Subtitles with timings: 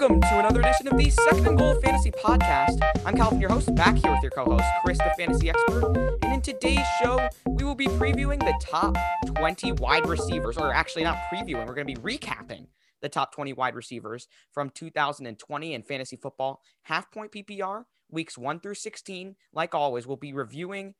[0.00, 2.78] Welcome to another edition of the Second and Goal Fantasy Podcast.
[3.04, 6.18] I'm Calvin, your host, back here with your co-host, Chris, the fantasy expert.
[6.22, 8.96] And in today's show, we will be previewing the top
[9.26, 12.68] 20 wide receivers, or actually not previewing, we're going to be recapping
[13.02, 18.60] the top 20 wide receivers from 2020 in fantasy football, half point PPR, weeks 1
[18.60, 19.36] through 16.
[19.52, 20.94] Like always, we'll be reviewing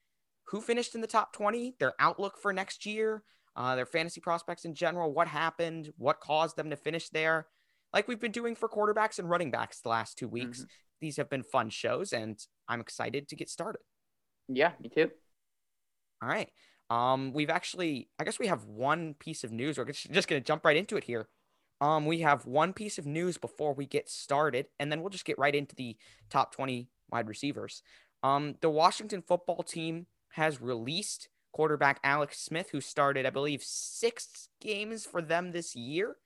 [0.49, 3.23] who finished in the top 20, their outlook for next year,
[3.57, 7.47] uh, their fantasy prospects in general, what happened, what caused them to finish there
[7.93, 10.59] like we've been doing for quarterbacks and running backs the last two weeks.
[10.59, 10.67] Mm-hmm.
[11.01, 13.81] These have been fun shows, and I'm excited to get started.
[14.49, 15.11] Yeah, me too.
[16.23, 16.51] All right.
[16.91, 19.79] Um, we've actually, I guess we have one piece of news.
[19.79, 21.29] We're just going to jump right into it here.
[21.81, 25.25] Um, we have one piece of news before we get started, and then we'll just
[25.25, 25.97] get right into the
[26.29, 27.83] top 20 wide receivers.
[28.23, 34.49] Um, the Washington football team has released quarterback Alex Smith, who started, I believe, six
[34.61, 36.17] games for them this year.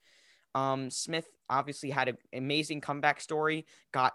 [0.55, 3.65] Um, Smith obviously had an amazing comeback story.
[3.91, 4.13] Got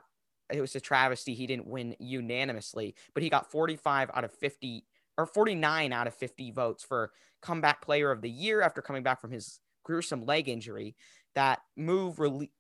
[0.52, 4.84] it was a travesty he didn't win unanimously, but he got 45 out of 50
[5.16, 9.20] or 49 out of 50 votes for comeback player of the year after coming back
[9.20, 10.97] from his gruesome leg injury.
[11.36, 12.50] That move really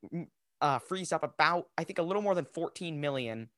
[0.60, 3.48] uh, frees up about I think a little more than 14 million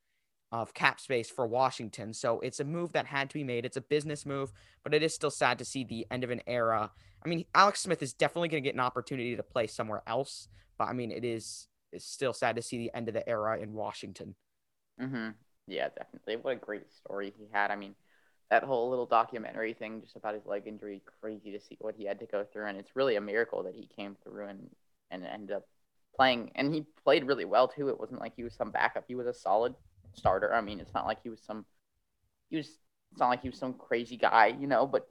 [0.53, 2.13] of cap space for Washington.
[2.13, 3.65] So it's a move that had to be made.
[3.65, 4.53] It's a business move,
[4.85, 6.91] but it is still sad to see the end of an era.
[7.25, 10.49] I mean, Alex Smith is definitely going to get an opportunity to play somewhere else,
[10.79, 13.59] but I mean, it is it's still sad to see the end of the era
[13.59, 14.35] in Washington.
[15.01, 15.31] Mm-hmm.
[15.67, 16.37] Yeah, definitely.
[16.37, 17.71] What a great story he had.
[17.71, 17.95] I mean,
[18.51, 22.05] that whole little documentary thing just about his leg injury, crazy to see what he
[22.05, 24.71] had to go through, and it's really a miracle that he came through and
[25.11, 25.67] and ended up
[26.17, 26.51] playing.
[26.55, 27.89] And he played really well too.
[27.89, 29.05] It wasn't like he was some backup.
[29.07, 29.75] He was a solid
[30.15, 30.53] starter.
[30.53, 31.65] I mean, it's not like he was some
[32.51, 32.69] he was
[33.13, 35.09] it's not like he was some crazy guy, you know, but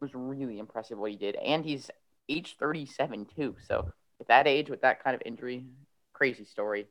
[0.00, 1.36] was really impressive what he did.
[1.36, 1.90] And he's
[2.28, 3.56] age 37 too.
[3.66, 5.64] So at that age with that kind of injury,
[6.12, 6.86] crazy story.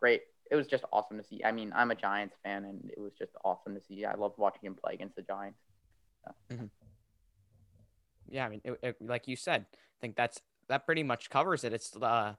[0.00, 0.22] Great.
[0.50, 1.42] It was just awesome to see.
[1.44, 4.04] I mean, I'm a Giants fan and it was just awesome to see.
[4.04, 5.58] I loved watching him play against the Giants.
[6.24, 6.54] So.
[6.54, 6.66] Mm-hmm.
[8.28, 11.64] Yeah, I mean, it, it, like you said, I think that's that pretty much covers
[11.64, 11.72] it.
[11.72, 12.34] It's uh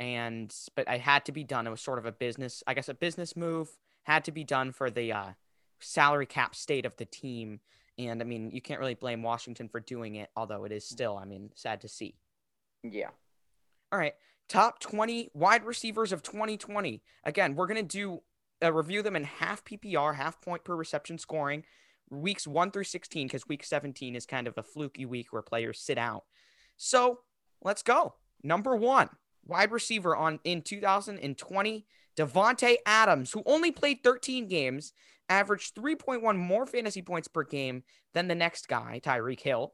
[0.00, 1.66] and but I had to be done.
[1.66, 4.72] It was sort of a business, I guess, a business move had to be done
[4.72, 5.30] for the uh,
[5.78, 7.60] salary cap state of the team.
[8.08, 11.16] And I mean, you can't really blame Washington for doing it, although it is still,
[11.16, 12.14] I mean, sad to see.
[12.82, 13.10] Yeah.
[13.92, 14.14] All right.
[14.48, 17.02] Top 20 wide receivers of 2020.
[17.24, 18.20] Again, we're going to do
[18.62, 21.64] uh, review them in half PPR, half point per reception scoring,
[22.10, 25.80] weeks 1 through 16, because week 17 is kind of a fluky week where players
[25.80, 26.24] sit out.
[26.76, 27.20] So
[27.62, 28.14] let's go.
[28.42, 29.10] Number one,
[29.44, 31.86] wide receiver on in 2020,
[32.16, 34.92] Davante Adams, who only played 13 games,
[35.30, 39.72] averaged 3.1 more fantasy points per game than the next guy, Tyreek Hill.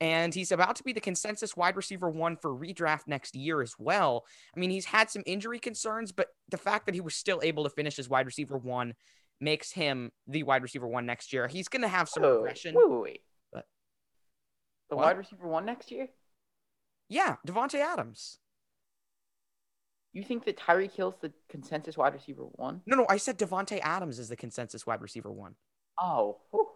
[0.00, 3.74] And he's about to be the consensus wide receiver one for redraft next year as
[3.78, 4.24] well.
[4.56, 7.62] I mean, he's had some injury concerns, but the fact that he was still able
[7.62, 8.94] to finish as wide receiver one
[9.40, 11.46] makes him the wide receiver one next year.
[11.46, 12.74] He's going to have some wait, regression.
[12.74, 13.20] Wait, wait, wait.
[13.52, 13.64] But,
[14.90, 15.04] the what?
[15.04, 16.08] wide receiver one next year?
[17.08, 18.38] Yeah, Davante Adams.
[20.14, 22.80] You think that Tyreek Hill's the consensus wide receiver one?
[22.86, 25.56] No, no, I said Davante Adams is the consensus wide receiver one.
[26.00, 26.38] Oh.
[26.50, 26.68] Whew.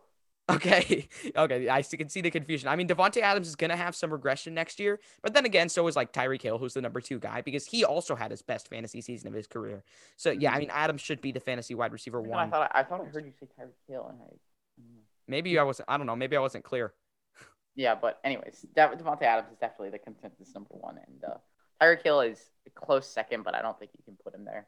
[0.50, 1.08] Okay.
[1.36, 1.68] Okay.
[1.68, 2.68] I can see the confusion.
[2.68, 5.68] I mean, Davante Adams is going to have some regression next year, but then again,
[5.68, 8.42] so is like Tyreek Hill, who's the number two guy, because he also had his
[8.42, 9.84] best fantasy season of his career.
[10.16, 10.60] So yeah, I mm-hmm.
[10.60, 12.48] mean, Adams should be the fantasy wide receiver one.
[12.48, 14.34] I thought I, thought I heard you say Tyreek Hill, and I.
[15.28, 15.88] Maybe I wasn't.
[15.88, 16.16] I don't know.
[16.16, 16.94] Maybe I wasn't clear.
[17.76, 21.36] Yeah, but anyways, Davante Adams is definitely the consensus number one, and uh,
[21.80, 24.66] Tyreek Hill is a close second, but I don't think you can put him there.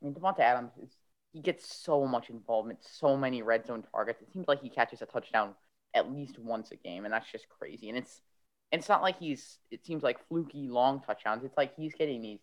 [0.00, 0.96] I mean, Davante Adams is
[1.32, 4.20] he gets so much involvement, so many red zone targets.
[4.20, 5.54] It seems like he catches a touchdown
[5.94, 7.88] at least once a game, and that's just crazy.
[7.88, 8.20] And it's
[8.72, 11.44] it's not like he's it seems like fluky long touchdowns.
[11.44, 12.40] It's like he's getting these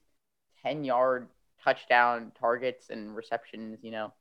[0.63, 1.28] ten yard
[1.63, 4.13] touchdown targets and receptions, you know,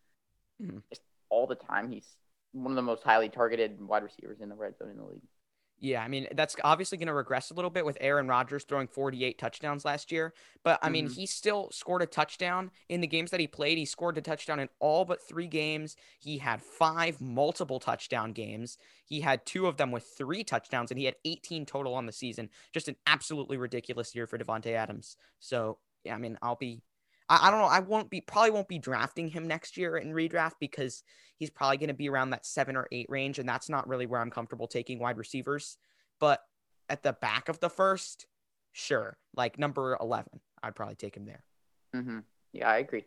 [0.62, 0.78] mm-hmm.
[0.88, 1.90] just all the time.
[1.90, 2.16] He's
[2.52, 5.22] one of the most highly targeted wide receivers in the red zone in the league.
[5.86, 8.88] Yeah, I mean, that's obviously going to regress a little bit with Aaron Rodgers throwing
[8.88, 10.34] 48 touchdowns last year.
[10.64, 11.14] But I mean, mm-hmm.
[11.14, 13.78] he still scored a touchdown in the games that he played.
[13.78, 15.94] He scored a touchdown in all but three games.
[16.18, 18.78] He had five multiple touchdown games.
[19.04, 22.12] He had two of them with three touchdowns, and he had 18 total on the
[22.12, 22.50] season.
[22.72, 25.16] Just an absolutely ridiculous year for Davante Adams.
[25.38, 26.82] So, yeah, I mean, I'll be
[27.28, 27.66] I, I don't know.
[27.66, 31.02] I won't be probably won't be drafting him next year in redraft because
[31.36, 34.06] he's probably going to be around that seven or eight range, and that's not really
[34.06, 35.76] where I'm comfortable taking wide receivers.
[36.20, 36.40] But
[36.88, 38.26] at the back of the first,
[38.72, 41.44] sure, like number eleven, I'd probably take him there.
[41.94, 42.18] Mm-hmm.
[42.52, 43.04] Yeah, I agree.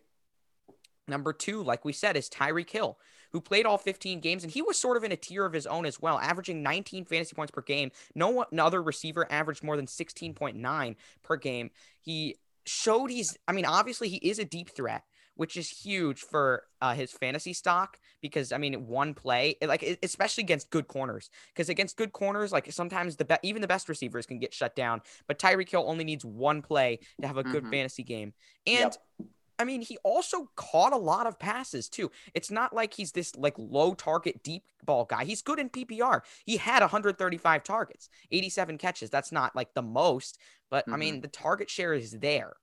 [1.10, 2.98] Number two, like we said, is Tyreek Hill,
[3.32, 5.66] who played all 15 games, and he was sort of in a tier of his
[5.66, 7.92] own as well, averaging 19 fantasy points per game.
[8.14, 11.72] No one, other receiver averaged more than 16.9 per game.
[12.00, 13.38] He showed he's.
[13.48, 15.04] I mean, obviously he is a deep threat,
[15.36, 20.44] which is huge for uh, his fantasy stock because I mean, one play, like especially
[20.44, 24.26] against good corners, because against good corners, like sometimes the be- even the best receivers
[24.26, 25.02] can get shut down.
[25.28, 27.72] But Tyreek Hill only needs one play to have a good Mhm.
[27.72, 28.34] fantasy game,
[28.66, 28.94] and.
[29.20, 29.30] Yep.
[29.60, 32.12] I mean, he also caught a lot of passes too.
[32.34, 35.26] It's not like he's this like low target deep ball guy.
[35.26, 36.22] He's good in PPR.
[36.46, 39.10] He had 135 targets, 87 catches.
[39.10, 40.40] That's not like the most,
[40.72, 42.54] but I mean, the target share is there.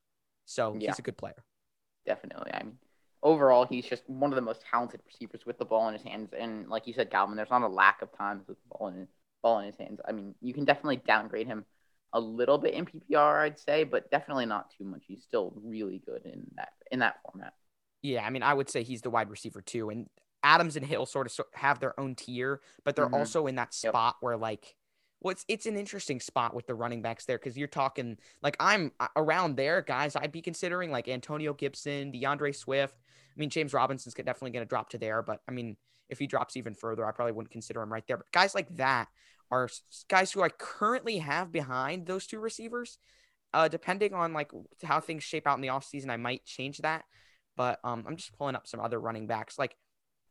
[0.46, 0.80] So Mm-hmm.
[0.80, 0.90] Yeah.
[0.90, 1.44] he's a good player.
[2.06, 2.52] Definitely.
[2.54, 2.78] I mean,
[3.22, 6.30] overall, he's just one of the most talented receivers with the ball in his hands.
[6.38, 9.08] And like you said, Calvin, there's not a lack of times with the ball in
[9.42, 10.00] ball in his hands.
[10.06, 11.64] I mean, you can definitely downgrade him
[12.16, 15.02] a little bit in PPR, I'd say, but definitely not too much.
[15.06, 17.52] He's still really good in that in that format.
[18.02, 19.90] Yeah, I mean, I would say he's the wide receiver too.
[19.90, 20.08] And
[20.42, 23.14] Adams and Hill sort of have their own tier, but they're Mhm.
[23.14, 23.90] also in that Yep.
[23.90, 24.76] spot where like,
[25.20, 28.56] well, it's it's an interesting spot with the running backs there because you're talking like
[28.60, 30.14] I'm uh, around there, guys.
[30.14, 32.94] I'd be considering like Antonio Gibson, DeAndre Swift.
[32.98, 35.76] I mean, James Robinson's definitely going to drop to there, but I mean,
[36.08, 38.16] if he drops even further, I probably wouldn't consider him right there.
[38.18, 39.08] But guys like that
[39.50, 39.68] are
[40.08, 42.98] guys who I currently have behind those two receivers.
[43.54, 44.50] Uh, depending on like
[44.84, 47.04] how things shape out in the offseason, I might change that.
[47.56, 49.58] But um, I'm just pulling up some other running backs.
[49.58, 49.76] Like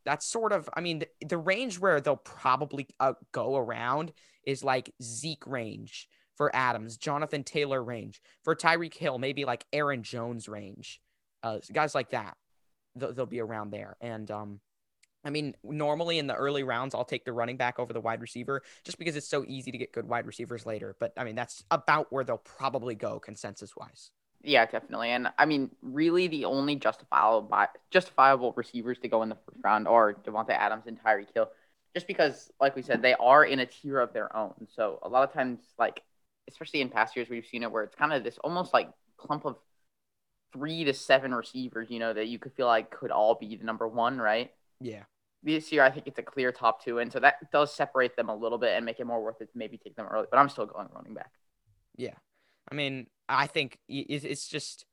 [0.06, 4.14] that's sort of, I mean, the, the range where they'll probably uh, go around
[4.46, 10.04] is like Zeke range for Adams, Jonathan Taylor range for Tyreek Hill, maybe like Aaron
[10.04, 11.02] Jones range.
[11.42, 12.36] Uh, guys like that,
[12.96, 13.96] they'll, they'll be around there.
[14.02, 14.60] And um,
[15.26, 18.22] I mean, normally in the early rounds, I'll take the running back over the wide
[18.22, 20.96] receiver just because it's so easy to get good wide receivers later.
[21.00, 24.12] But I mean, that's about where they'll probably go consensus wise.
[24.44, 25.10] Yeah, definitely.
[25.10, 27.52] And I mean, really, the only justifiable
[27.90, 31.50] justifiable receivers to go in the first round are Davante Adams and Tyreek Hill,
[31.96, 34.54] just because, like we said, they are in a tier of their own.
[34.76, 36.04] So a lot of times, like
[36.48, 39.46] especially in past years, we've seen it where it's kind of this almost like clump
[39.46, 39.58] of
[40.54, 43.66] three to seven receivers, you know, that you could feel like could all be the
[43.66, 44.52] number one, right?
[44.80, 45.04] Yeah.
[45.46, 48.30] This year, I think it's a clear top two, and so that does separate them
[48.30, 50.26] a little bit and make it more worth it to maybe take them early.
[50.30, 51.32] But I'm still going running back.
[51.96, 52.16] Yeah.
[52.70, 54.86] I mean, I think it's just,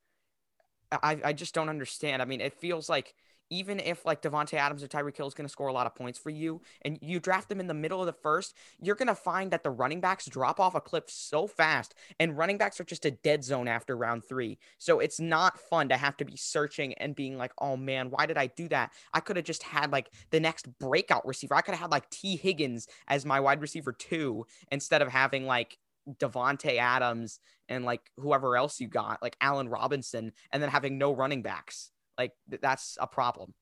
[0.93, 2.21] I, I just don't understand.
[2.21, 3.15] I mean, it feels like
[3.53, 5.95] even if like Davante Adams or Tyreek Hill is going to score a lot of
[5.95, 9.09] points for you, and you draft them in the middle of the first, you're going
[9.09, 12.81] to find that the running backs drop off a cliff so fast, and running backs
[12.81, 14.59] are just a dead zone after round three.
[14.79, 18.27] So it's not fun to have to be searching and being like, oh man, why
[18.27, 18.93] did I do that?
[19.13, 21.55] I could have just had like the next breakout receiver.
[21.55, 25.47] I could have had like Tee Higgins as my wide receiver two instead of having
[25.47, 25.79] like
[26.19, 27.39] Devonte Adams
[27.69, 31.92] and like whoever else you got, like Allen Robinson, and then having no running backs.
[32.19, 33.55] Like th- that's a problem.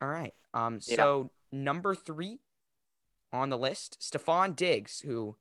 [0.00, 0.34] All right.
[0.54, 0.80] Um.
[0.86, 0.96] Yeah.
[0.96, 2.38] So number three
[3.32, 5.36] on the list, Stefon Diggs, who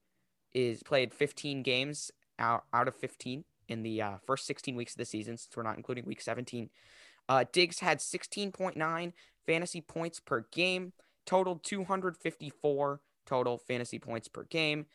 [0.54, 4.98] is played 15 games out out of 15 in the uh, first 16 weeks of
[4.98, 6.70] the season, since we're not including week 17.
[7.28, 9.14] Uh, Diggs had 16.9
[9.46, 10.94] fantasy points per game,
[11.26, 14.88] totaled 254 total fantasy points per game,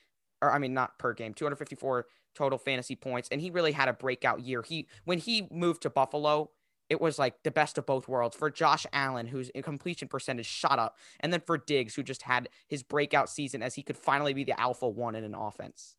[0.45, 3.93] or I mean not per game, 254 total fantasy points, and he really had a
[3.93, 4.63] breakout year.
[4.63, 6.51] He when he moved to Buffalo,
[6.91, 10.79] it was like the best of both worlds for Josh Allen, whose completion percentage shot
[10.79, 14.35] up, and then for Diggs, who just had his breakout season as he could finally
[14.35, 15.97] be the alpha one in an offense.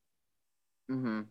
[0.92, 1.22] Mm-hmm.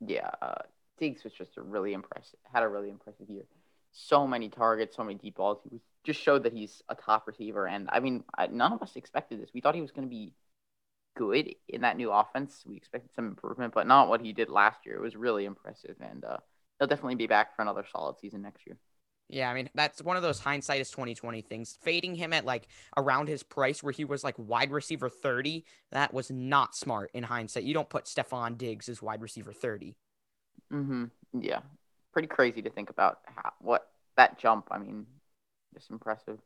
[0.00, 0.62] Yeah, uh,
[0.98, 2.38] Diggs was just a really impressive.
[2.52, 3.44] Had a really impressive year.
[3.92, 5.58] So many targets, so many deep balls.
[5.62, 7.66] He was just showed that he's a top receiver.
[7.66, 9.50] And I mean, I, none of us expected this.
[9.54, 10.32] We thought he was going to be
[11.18, 12.62] good in that new offense.
[12.64, 14.94] We expected some improvement, but not what he did last year.
[14.94, 16.38] It was really impressive, and uh,
[16.78, 18.78] he'll definitely be back for another solid season next year.
[19.28, 21.76] Yeah, I mean that's one of those hindsight is twenty twenty things.
[21.82, 26.14] Fading him at like around his price where he was like wide receiver thirty, that
[26.14, 27.64] was not smart in hindsight.
[27.64, 29.96] You don't put Stefon Diggs as wide receiver thirty.
[30.72, 31.04] Mm-hmm.
[31.42, 31.60] Yeah,
[32.12, 34.68] pretty crazy to think about how, what that jump.
[34.70, 35.04] I mean,
[35.74, 36.38] just impressive.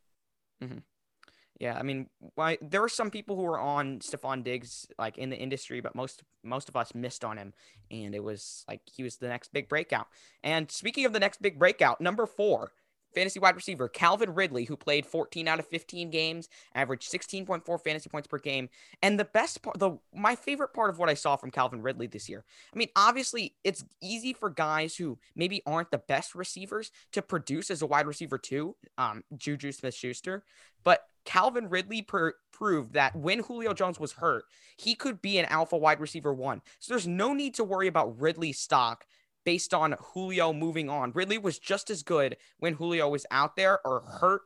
[1.60, 5.30] Yeah, I mean, why there were some people who were on Stefon Diggs like in
[5.30, 7.52] the industry, but most most of us missed on him,
[7.90, 10.08] and it was like he was the next big breakout.
[10.42, 12.72] And speaking of the next big breakout, number four,
[13.14, 18.08] fantasy wide receiver Calvin Ridley, who played 14 out of 15 games, averaged 16.4 fantasy
[18.08, 18.68] points per game.
[19.02, 22.06] And the best part, the my favorite part of what I saw from Calvin Ridley
[22.06, 22.44] this year.
[22.74, 27.70] I mean, obviously, it's easy for guys who maybe aren't the best receivers to produce
[27.70, 28.76] as a wide receiver too.
[28.98, 30.44] Um, Juju Smith-Schuster,
[30.84, 34.44] but Calvin Ridley per- proved that when Julio Jones was hurt,
[34.76, 36.62] he could be an alpha wide receiver one.
[36.80, 39.06] So there's no need to worry about Ridley's stock
[39.44, 41.12] based on Julio moving on.
[41.12, 44.42] Ridley was just as good when Julio was out there or hurt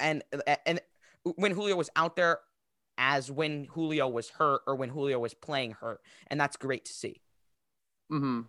[0.00, 0.22] and
[0.66, 0.80] and
[1.36, 2.40] when Julio was out there
[2.96, 6.00] as when Julio was hurt or when Julio was playing hurt.
[6.28, 7.20] And that's great to see.
[8.10, 8.40] hmm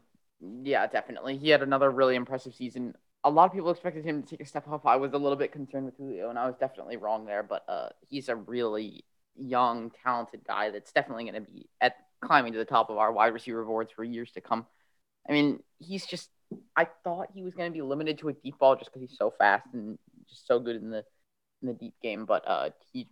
[0.63, 1.38] Yeah, definitely.
[1.38, 2.94] He had another really impressive season.
[3.24, 4.86] A lot of people expected him to take a step up.
[4.86, 7.44] I was a little bit concerned with Julio, and I was definitely wrong there.
[7.44, 9.03] But uh, he's a really
[9.36, 13.12] young, talented guy that's definitely going to be at climbing to the top of our
[13.12, 14.65] wide receiver boards for years to come.
[15.27, 16.29] I mean, he's just.
[16.75, 19.17] I thought he was going to be limited to a deep ball just because he's
[19.17, 21.03] so fast and just so good in the
[21.61, 22.25] in the deep game.
[22.25, 23.07] But uh, he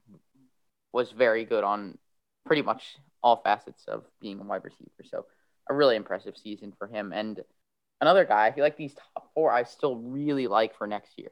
[0.91, 1.97] was very good on
[2.45, 5.03] pretty much all facets of being a wide receiver.
[5.03, 5.25] So
[5.69, 7.11] a really impressive season for him.
[7.13, 7.41] And
[8.01, 11.31] another guy, I feel like these top four, I still really like for next year.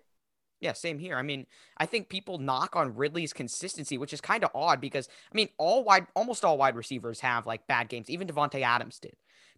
[0.62, 1.17] Yeah, same here.
[1.17, 5.08] I mean, I think people knock on Ridley's consistency, which is kind of odd because
[5.32, 8.10] I mean, all wide, almost all wide receivers have like bad games.
[8.10, 9.15] Even Davante Adams did.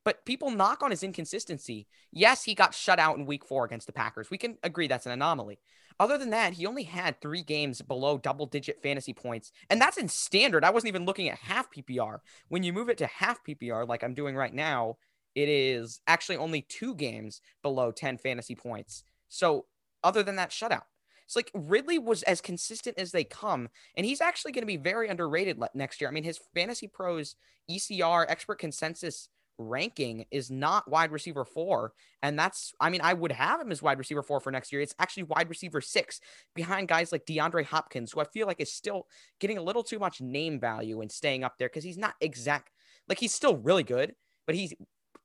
[0.07, 1.85] But people knock on his inconsistency.
[2.13, 4.31] Yes, he got shut out in week four against the Packers.
[4.31, 5.59] We can agree that's an anomaly.
[5.99, 9.51] Other than that, he only had three games below double digit fantasy points.
[9.69, 10.63] And that's in standard.
[10.63, 12.19] I wasn't even looking at half PPR.
[12.47, 14.95] When you move it to half PPR, like I'm doing right now,
[15.35, 19.03] it is actually only two games below 10 fantasy points.
[19.27, 19.65] So,
[20.05, 20.83] other than that shutout,
[21.25, 24.77] it's like Ridley was as consistent as they come, and he's actually going to be
[24.77, 26.09] very underrated next year.
[26.09, 27.35] I mean, his Fantasy Pros
[27.69, 31.93] ECR expert consensus ranking is not wide receiver four.
[32.21, 34.81] And that's, I mean, I would have him as wide receiver four for next year.
[34.81, 36.19] It's actually wide receiver six
[36.55, 39.07] behind guys like DeAndre Hopkins, who I feel like is still
[39.39, 42.71] getting a little too much name value and staying up there because he's not exact,
[43.07, 44.77] like he's still really good, but he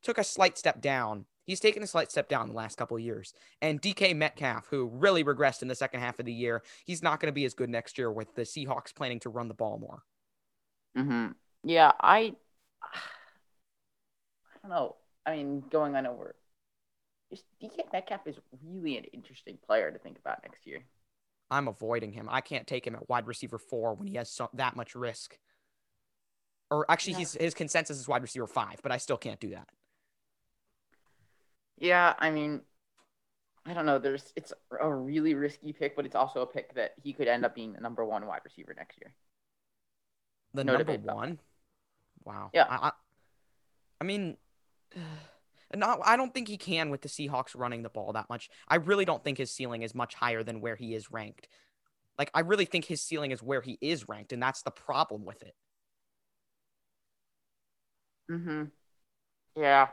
[0.02, 1.26] took a slight step down.
[1.44, 3.34] He's taken a slight step down the last couple of years.
[3.60, 7.18] And DK Metcalf, who really regressed in the second half of the year, he's not
[7.18, 9.78] going to be as good next year with the Seahawks planning to run the ball
[9.78, 10.02] more.
[10.96, 11.32] Mm-hmm.
[11.64, 12.34] Yeah, I
[14.62, 14.96] don't know.
[15.26, 16.34] I mean, going on over,
[17.30, 20.84] just DK Metcalf is really an interesting player to think about next year.
[21.50, 22.28] I'm avoiding him.
[22.30, 25.38] I can't take him at wide receiver four when he has so, that much risk.
[26.70, 27.18] Or actually, yeah.
[27.18, 29.68] he's, his consensus is wide receiver five, but I still can't do that.
[31.78, 32.62] Yeah, I mean,
[33.66, 33.98] I don't know.
[33.98, 37.44] There's it's a really risky pick, but it's also a pick that he could end
[37.44, 39.14] up being the number one wide receiver next year.
[40.54, 41.38] The no number one.
[42.24, 42.50] Wow.
[42.52, 42.66] Yeah.
[42.68, 42.92] I, I,
[44.00, 44.36] I mean,
[45.74, 48.50] not I don't think he can with the Seahawks running the ball that much.
[48.68, 51.48] I really don't think his ceiling is much higher than where he is ranked.
[52.18, 55.24] Like I really think his ceiling is where he is ranked, and that's the problem
[55.24, 55.54] with it.
[58.30, 58.70] Mhm.
[59.56, 59.88] Yeah.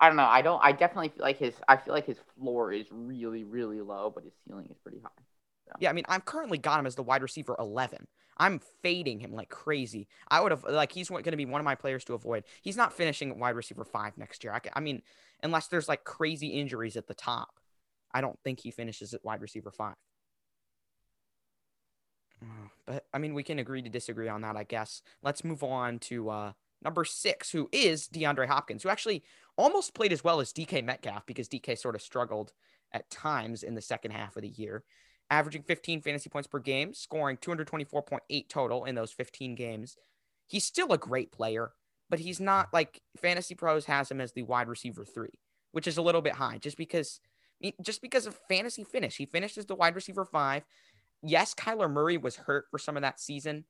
[0.00, 0.24] I don't know.
[0.26, 0.60] I don't.
[0.62, 1.54] I definitely feel like his.
[1.66, 5.10] I feel like his floor is really, really low, but his ceiling is pretty high.
[5.66, 5.72] So.
[5.80, 8.06] Yeah, I mean, I've currently got him as the wide receiver 11.
[8.38, 10.06] I'm fading him like crazy.
[10.28, 12.44] I would have like he's going to be one of my players to avoid.
[12.62, 14.52] He's not finishing wide receiver five next year.
[14.52, 15.02] I, I mean,
[15.42, 17.58] unless there's like crazy injuries at the top,
[18.12, 19.96] I don't think he finishes at wide receiver five.
[22.86, 25.02] But I mean, we can agree to disagree on that, I guess.
[25.22, 26.52] Let's move on to uh,
[26.82, 29.24] number six, who is DeAndre Hopkins, who actually
[29.56, 32.52] almost played as well as DK Metcalf because DK sort of struggled
[32.92, 34.84] at times in the second half of the year
[35.30, 39.96] averaging 15 fantasy points per game, scoring 224.8 total in those 15 games.
[40.46, 41.72] He's still a great player,
[42.08, 45.38] but he's not like Fantasy Pros has him as the wide receiver three,
[45.72, 47.20] which is a little bit high just because
[47.82, 49.16] just because of fantasy finish.
[49.16, 50.64] He finished as the wide receiver five.
[51.22, 53.64] Yes, Kyler Murray was hurt for some of that season.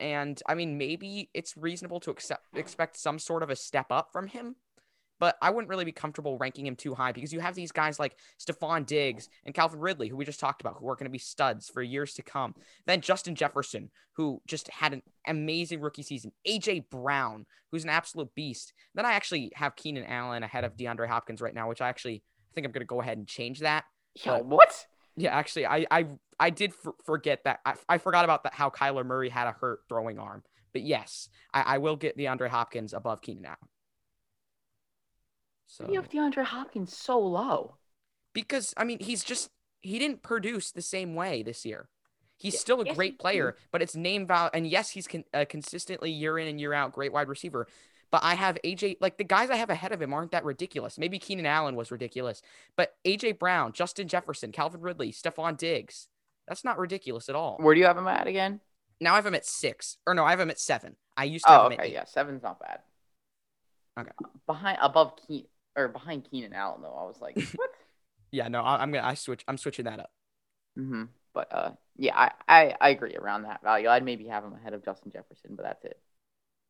[0.00, 4.12] And I mean, maybe it's reasonable to accept, expect some sort of a step up
[4.12, 4.54] from him
[5.18, 7.98] but I wouldn't really be comfortable ranking him too high because you have these guys
[7.98, 11.10] like Stefon Diggs and Calvin Ridley, who we just talked about, who are going to
[11.10, 12.54] be studs for years to come.
[12.86, 16.32] Then Justin Jefferson, who just had an amazing rookie season.
[16.46, 18.72] AJ Brown, who's an absolute beast.
[18.94, 22.22] Then I actually have Keenan Allen ahead of DeAndre Hopkins right now, which I actually
[22.54, 23.84] think I'm going to go ahead and change that.
[24.14, 24.86] Yeah, what?
[25.16, 26.06] Yeah, actually, I I
[26.38, 27.60] I did f- forget that.
[27.64, 28.54] I, I forgot about that.
[28.54, 30.42] How Kyler Murray had a hurt throwing arm.
[30.72, 33.56] But yes, I, I will get DeAndre Hopkins above Keenan Allen.
[35.68, 37.76] So you have DeAndre Hopkins so low?
[38.32, 41.88] Because I mean, he's just he didn't produce the same way this year.
[42.36, 44.50] He's yeah, still a yes, great player, but it's name value.
[44.54, 47.66] And yes, he's con- uh, consistently year in and year out great wide receiver.
[48.10, 50.98] But I have AJ, like the guys I have ahead of him aren't that ridiculous.
[50.98, 52.40] Maybe Keenan Allen was ridiculous,
[52.74, 56.08] but AJ Brown, Justin Jefferson, Calvin Ridley, Stefon Diggs,
[56.46, 57.58] that's not ridiculous at all.
[57.60, 58.60] Where do you have him at again?
[59.00, 60.96] Now I have him at six, or no, I have him at seven.
[61.16, 61.52] I used to.
[61.52, 62.80] Oh, have him at okay, yeah, seven's not bad.
[63.98, 64.10] Okay.
[64.46, 65.44] Behind, above Keen,
[65.78, 66.94] or behind Keenan Allen though.
[66.94, 67.70] I was like, what?
[68.30, 69.44] yeah, no, I, am gonna I switch.
[69.48, 70.10] I'm switching that up.
[70.78, 71.04] Mm-hmm.
[71.32, 73.88] But uh, yeah, I, I I agree around that value.
[73.88, 75.98] I'd maybe have him ahead of Justin Jefferson, but that's it.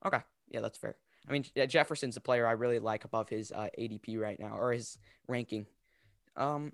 [0.04, 0.96] Okay, yeah, that's fair.
[1.28, 4.72] I mean, Jefferson's a player I really like above his uh, ADP right now or
[4.72, 4.96] his
[5.26, 5.66] ranking.
[6.36, 6.72] Um,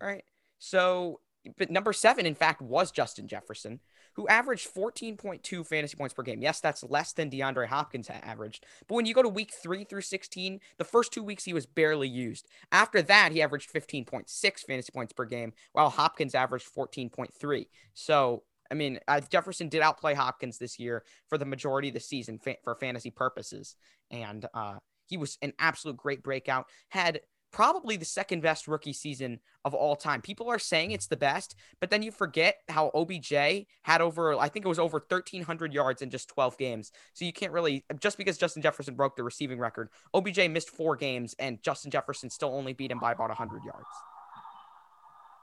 [0.00, 0.24] all right.
[0.58, 1.20] So
[1.56, 3.80] but number seven, in fact, was Justin Jefferson,
[4.14, 6.42] who averaged 14.2 fantasy points per game.
[6.42, 8.64] Yes, that's less than DeAndre Hopkins averaged.
[8.88, 11.66] But when you go to week three through 16, the first two weeks he was
[11.66, 12.46] barely used.
[12.70, 17.66] After that, he averaged 15.6 fantasy points per game, while Hopkins averaged 14.3.
[17.94, 22.00] So, I mean, uh, Jefferson did outplay Hopkins this year for the majority of the
[22.00, 23.76] season fa- for fantasy purposes.
[24.10, 24.76] And uh,
[25.06, 26.66] he was an absolute great breakout.
[26.88, 27.20] Had
[27.52, 30.22] probably the second best rookie season of all time.
[30.22, 34.48] People are saying it's the best, but then you forget how OBJ had over, I
[34.48, 36.90] think it was over 1,300 yards in just 12 games.
[37.12, 40.96] So you can't really, just because Justin Jefferson broke the receiving record, OBJ missed four
[40.96, 43.86] games and Justin Jefferson still only beat him by about 100 yards.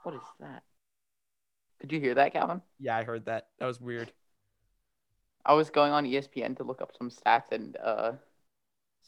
[0.02, 0.62] What is that?
[1.80, 2.60] Did you hear that, Calvin?
[2.78, 3.48] Yeah, I heard that.
[3.58, 4.12] That was weird.
[5.46, 8.12] I was going on ESPN to look up some stats and uh,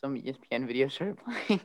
[0.00, 1.60] some ESPN videos started playing.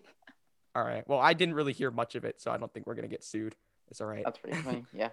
[0.78, 1.04] All right.
[1.08, 3.24] Well, I didn't really hear much of it, so I don't think we're gonna get
[3.24, 3.56] sued.
[3.90, 4.24] It's all right.
[4.24, 4.86] That's pretty funny.
[4.94, 5.10] yeah.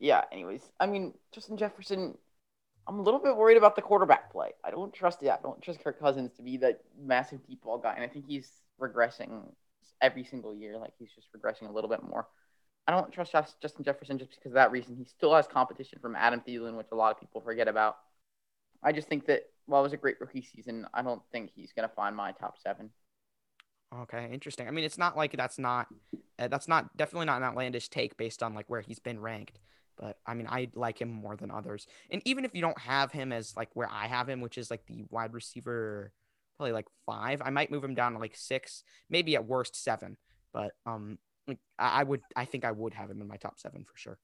[0.00, 0.24] Yeah.
[0.32, 2.18] Anyways, I mean, Justin Jefferson.
[2.88, 4.52] I'm a little bit worried about the quarterback play.
[4.64, 5.28] I don't trust it.
[5.28, 8.24] I don't trust Kirk Cousins to be that massive deep ball guy, and I think
[8.26, 9.42] he's regressing
[10.00, 10.78] every single year.
[10.78, 12.26] Like he's just regressing a little bit more.
[12.88, 14.96] I don't trust Justin Jefferson just because of that reason.
[14.96, 17.98] He still has competition from Adam Thielen, which a lot of people forget about.
[18.82, 21.72] I just think that while it was a great rookie season, I don't think he's
[21.72, 22.90] going to find my top seven.
[23.94, 24.68] Okay, interesting.
[24.68, 25.86] I mean, it's not like that's not
[26.38, 29.58] uh, that's not definitely not an outlandish take based on like where he's been ranked.
[29.96, 31.86] But I mean, I like him more than others.
[32.10, 34.70] And even if you don't have him as like where I have him, which is
[34.70, 36.12] like the wide receiver,
[36.56, 40.16] probably like five, I might move him down to like six, maybe at worst seven.
[40.52, 43.58] But um, like, I, I would, I think I would have him in my top
[43.58, 44.18] seven for sure.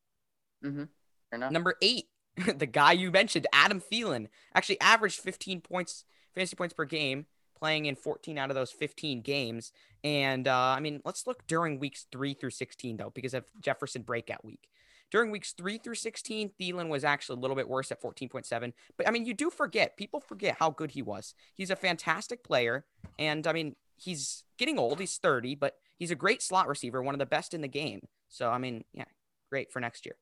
[0.65, 1.53] Mm-hmm.
[1.53, 2.07] Number eight,
[2.57, 6.05] the guy you mentioned, Adam Thielen, actually averaged 15 points,
[6.35, 7.27] fantasy points per game
[7.65, 9.73] playing in 14 out of those 15 games.
[10.05, 14.03] And uh, I mean, let's look during weeks three through 16, though, because of Jefferson
[14.03, 14.69] breakout week.
[15.11, 18.75] During weeks three through 16, Thielen was actually a little bit worse at 14.7.
[18.99, 21.35] But I mean, you do forget, people forget how good he was.
[21.55, 22.85] He's a fantastic player.
[23.19, 25.01] And I mean, he's getting old.
[25.01, 28.01] He's 30, but he's a great slot receiver, one of the best in the game.
[28.29, 29.07] So, I mean, yeah,
[29.49, 30.17] great for next year.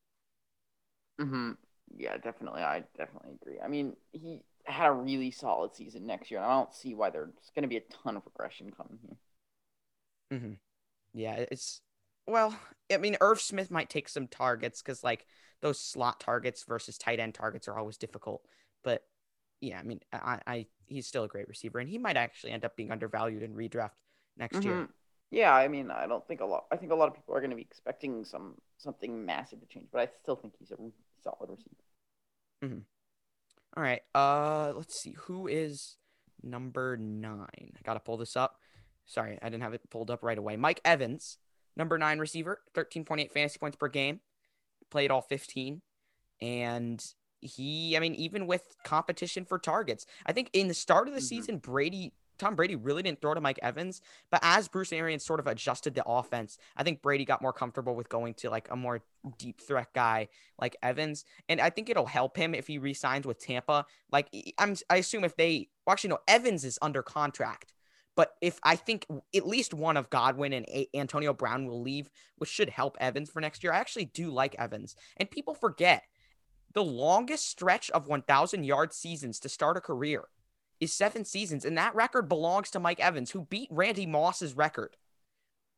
[1.20, 1.52] Mm-hmm.
[1.96, 2.62] Yeah, definitely.
[2.62, 3.58] I definitely agree.
[3.60, 7.10] I mean, he had a really solid season next year, and I don't see why
[7.10, 10.38] there's going to be a ton of regression coming here.
[10.38, 10.52] Mm-hmm.
[11.14, 11.80] Yeah, it's
[12.26, 12.56] well.
[12.92, 15.26] I mean, Irv Smith might take some targets because like
[15.60, 18.42] those slot targets versus tight end targets are always difficult.
[18.84, 19.02] But
[19.60, 22.64] yeah, I mean, I, I he's still a great receiver, and he might actually end
[22.64, 23.90] up being undervalued in redraft
[24.36, 24.68] next mm-hmm.
[24.68, 24.88] year.
[25.30, 26.64] Yeah, I mean, I don't think a lot.
[26.70, 29.66] I think a lot of people are going to be expecting some something massive to
[29.66, 30.76] change, but I still think he's a
[31.22, 31.76] solid receiver.
[32.64, 32.78] Mm-hmm.
[33.76, 34.02] All right.
[34.14, 35.14] Uh, let's see.
[35.26, 35.96] Who is
[36.42, 37.72] number nine?
[37.76, 38.56] I gotta pull this up.
[39.06, 40.56] Sorry, I didn't have it pulled up right away.
[40.56, 41.38] Mike Evans,
[41.76, 44.20] number nine receiver, 13.8 fantasy points per game,
[44.90, 45.82] played all 15.
[46.40, 47.04] And
[47.40, 51.20] he, I mean, even with competition for targets, I think in the start of the
[51.20, 51.26] mm-hmm.
[51.26, 54.02] season, Brady Tom Brady really didn't throw to Mike Evans,
[54.32, 57.94] but as Bruce Arians sort of adjusted the offense, I think Brady got more comfortable
[57.94, 59.00] with going to like a more
[59.38, 60.26] deep threat guy
[60.60, 63.86] like Evans, and I think it'll help him if he resigns with Tampa.
[64.10, 64.28] Like
[64.58, 67.74] I'm, I assume if they, well, actually no, Evans is under contract.
[68.16, 72.10] But if I think at least one of Godwin and a- Antonio Brown will leave,
[72.36, 74.96] which should help Evans for next year, I actually do like Evans.
[75.16, 76.02] And people forget
[76.74, 80.24] the longest stretch of 1,000 yard seasons to start a career
[80.82, 84.96] is seven seasons, and that record belongs to Mike Evans, who beat Randy Moss's record.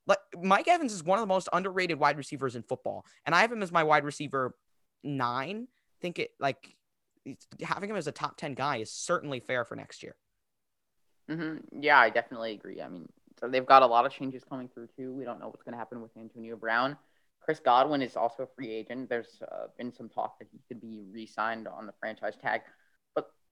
[0.07, 3.43] Like Mike Evans is one of the most underrated wide receivers in football, and I
[3.43, 4.57] have him as my wide receiver
[5.03, 5.69] nine.
[5.69, 6.75] I think it like
[7.63, 10.17] having him as a top ten guy is certainly fair for next year.
[11.31, 11.83] Mm-hmm.
[11.83, 12.81] Yeah, I definitely agree.
[12.81, 13.07] I mean,
[13.39, 15.13] so they've got a lot of changes coming through too.
[15.13, 16.97] We don't know what's going to happen with Antonio Brown.
[17.43, 19.11] Chris Godwin is also a free agent.
[19.11, 22.63] There's uh, been some talk that he could be re-signed on the franchise tag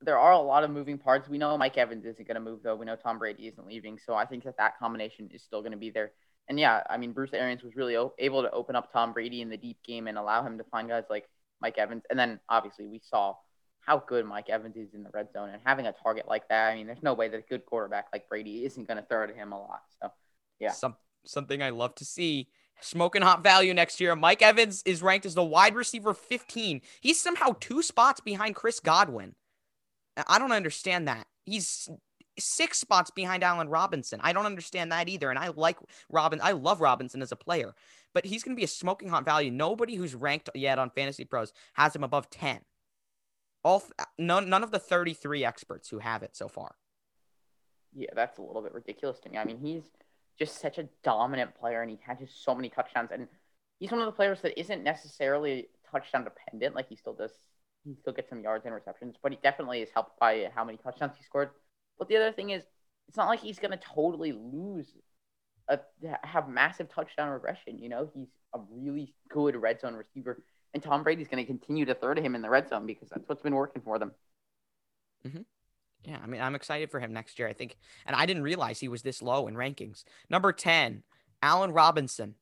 [0.04, 1.28] there are a lot of moving parts.
[1.28, 2.76] We know Mike Evans isn't going to move though.
[2.76, 5.72] We know Tom Brady isn't leaving, so I think that that combination is still going
[5.72, 6.12] to be there.
[6.48, 9.40] And yeah, I mean Bruce Arians was really o- able to open up Tom Brady
[9.40, 11.28] in the deep game and allow him to find guys like
[11.60, 12.02] Mike Evans.
[12.10, 13.36] And then obviously we saw
[13.80, 16.68] how good Mike Evans is in the red zone and having a target like that.
[16.68, 19.26] I mean, there's no way that a good quarterback like Brady isn't going to throw
[19.26, 19.82] to him a lot.
[20.00, 20.08] So
[20.60, 22.48] yeah, Some, something I love to see.
[22.80, 24.16] Smoking hot value next year.
[24.16, 26.80] Mike Evans is ranked as the wide receiver 15.
[27.00, 29.34] He's somehow two spots behind Chris Godwin.
[30.27, 31.27] I don't understand that.
[31.44, 31.88] He's
[32.38, 34.20] six spots behind Allen Robinson.
[34.22, 35.31] I don't understand that either.
[35.31, 36.40] And I like Robin.
[36.42, 37.75] I love Robinson as a player,
[38.14, 39.51] but he's going to be a smoking hot value.
[39.51, 42.61] Nobody who's ranked yet on Fantasy Pros has him above 10.
[43.64, 43.85] All
[44.18, 46.75] none, none of the 33 experts who have it so far.
[47.94, 49.38] Yeah, that's a little bit ridiculous to me.
[49.38, 49.85] I mean, he's
[50.38, 53.29] just such a dominant player and he just so many touchdowns and
[53.79, 56.75] he's one of the players that isn't necessarily touchdown dependent.
[56.75, 57.33] Like he still does,
[57.84, 60.78] he still gets some yards and receptions, but he definitely is helped by how many
[60.78, 61.50] touchdowns he scored.
[61.98, 62.62] But the other thing is,
[63.08, 64.92] it's not like he's gonna totally lose,
[65.68, 65.80] a,
[66.22, 67.78] have massive touchdown regression.
[67.78, 70.42] You know, he's a really good red zone receiver,
[70.74, 73.28] and Tom Brady's gonna continue to throw to him in the red zone because that's
[73.28, 74.12] what's been working for them.
[75.26, 75.42] Mm-hmm.
[76.04, 77.48] Yeah, I mean, I'm excited for him next year.
[77.48, 80.04] I think, and I didn't realize he was this low in rankings.
[80.28, 81.04] Number 10,
[81.42, 82.34] Allen Robinson,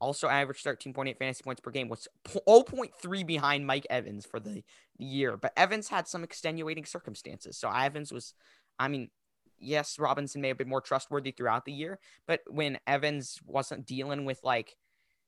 [0.00, 4.62] also averaged 13.8 fantasy points per game, was 0.3 behind Mike Evans for the
[4.98, 5.36] year.
[5.36, 7.56] But Evans had some extenuating circumstances.
[7.56, 8.34] So Evans was,
[8.78, 9.10] I mean,
[9.58, 14.24] yes, Robinson may have been more trustworthy throughout the year, but when Evans wasn't dealing
[14.24, 14.76] with like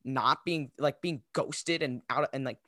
[0.04, 2.58] not being like being ghosted and out and like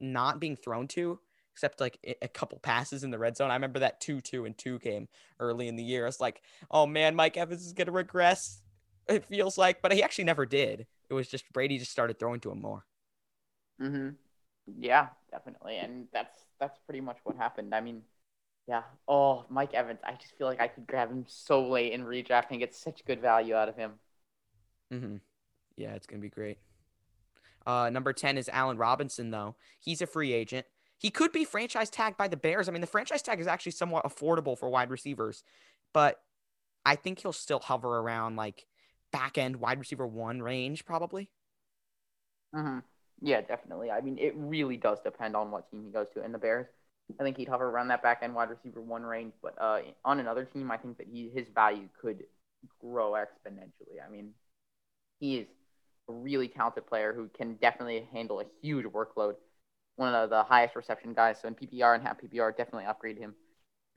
[0.00, 1.18] not being thrown to,
[1.52, 3.50] except like a couple passes in the red zone.
[3.50, 5.08] I remember that 2 2 and 2 game
[5.40, 6.06] early in the year.
[6.06, 8.62] It's like, oh man, Mike Evans is going to regress.
[9.08, 10.86] It feels like, but he actually never did.
[11.10, 12.84] It was just Brady just started throwing to him more.
[13.80, 14.10] Mm-hmm.
[14.78, 15.78] Yeah, definitely.
[15.78, 17.74] And that's that's pretty much what happened.
[17.74, 18.02] I mean,
[18.66, 18.82] yeah.
[19.06, 20.00] Oh, Mike Evans.
[20.04, 23.04] I just feel like I could grab him so late in redraft and get such
[23.04, 23.92] good value out of him.
[24.92, 25.16] Mm-hmm.
[25.76, 26.58] Yeah, it's gonna be great.
[27.66, 29.56] Uh, number 10 is Allen Robinson, though.
[29.78, 30.66] He's a free agent.
[30.96, 32.68] He could be franchise tagged by the Bears.
[32.68, 35.44] I mean, the franchise tag is actually somewhat affordable for wide receivers,
[35.92, 36.16] but
[36.84, 38.66] I think he'll still hover around like
[39.12, 41.30] back end wide receiver one range, probably.
[42.54, 42.78] Mm-hmm.
[43.20, 43.90] Yeah, definitely.
[43.90, 46.22] I mean, it really does depend on what team he goes to.
[46.22, 46.66] And the Bears,
[47.18, 49.32] I think he'd hover around that back end wide receiver one range.
[49.42, 52.24] But uh, on another team, I think that he his value could
[52.80, 54.04] grow exponentially.
[54.06, 54.30] I mean,
[55.20, 55.46] he is
[56.08, 59.34] a really talented player who can definitely handle a huge workload
[59.98, 61.38] one of the highest reception guys.
[61.42, 63.34] So in PPR and half PPR, definitely upgrade him.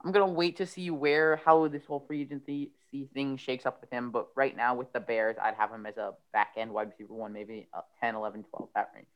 [0.03, 2.71] I'm gonna wait to see where how this whole free agency
[3.13, 4.11] thing shakes up with him.
[4.11, 7.13] But right now with the Bears, I'd have him as a back end wide receiver
[7.13, 7.67] one, maybe
[8.01, 9.07] 10, 11, 12, that range.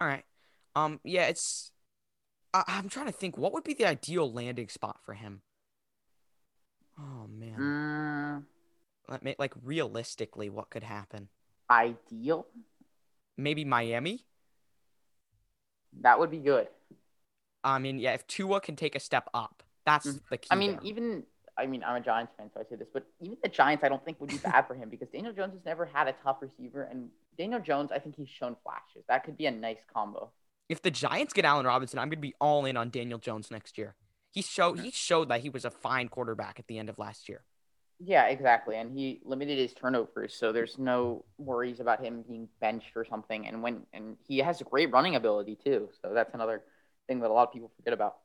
[0.00, 0.24] All right.
[0.74, 1.00] Um.
[1.04, 1.26] Yeah.
[1.26, 1.70] It's.
[2.54, 3.36] I, I'm trying to think.
[3.38, 5.42] What would be the ideal landing spot for him?
[6.98, 7.58] Oh man.
[7.58, 8.44] Mm,
[9.08, 11.28] Let me like realistically, what could happen?
[11.70, 12.46] ideal.
[13.36, 14.24] Maybe Miami.
[16.00, 16.68] That would be good.
[17.64, 20.28] I mean, yeah, if Tua can take a step up, that's Mhm.
[20.30, 20.48] the key.
[20.50, 20.80] I mean, there.
[20.84, 21.24] even
[21.56, 23.88] I mean, I'm a Giants fan, so I say this, but even the Giants, I
[23.88, 26.36] don't think would be bad for him because Daniel Jones has never had a tough
[26.40, 29.04] receiver, and Daniel Jones, I think he's shown flashes.
[29.08, 30.30] That could be a nice combo.
[30.68, 33.78] if the Giants get Allen Robinson, I'm gonna be all in on Daniel Jones next
[33.78, 33.96] year.
[34.30, 37.28] He showed he showed that he was a fine quarterback at the end of last
[37.28, 37.42] year.
[38.00, 38.76] Yeah, exactly.
[38.76, 43.48] And he limited his turnovers, so there's no worries about him being benched or something.
[43.48, 46.62] And when and he has a great running ability too, so that's another
[47.08, 48.18] thing that a lot of people forget about.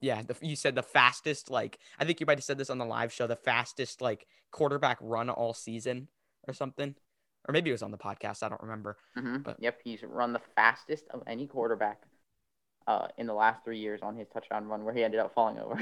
[0.00, 2.78] Yeah, the, you said the fastest like I think you might have said this on
[2.78, 6.08] the live show, the fastest like quarterback run all season
[6.46, 6.94] or something,
[7.48, 8.42] or maybe it was on the podcast.
[8.42, 8.96] I don't remember.
[9.16, 12.02] hmm But- Yep, he's run the fastest of any quarterback
[12.86, 15.58] uh, in the last three years on his touchdown run, where he ended up falling
[15.58, 15.80] over.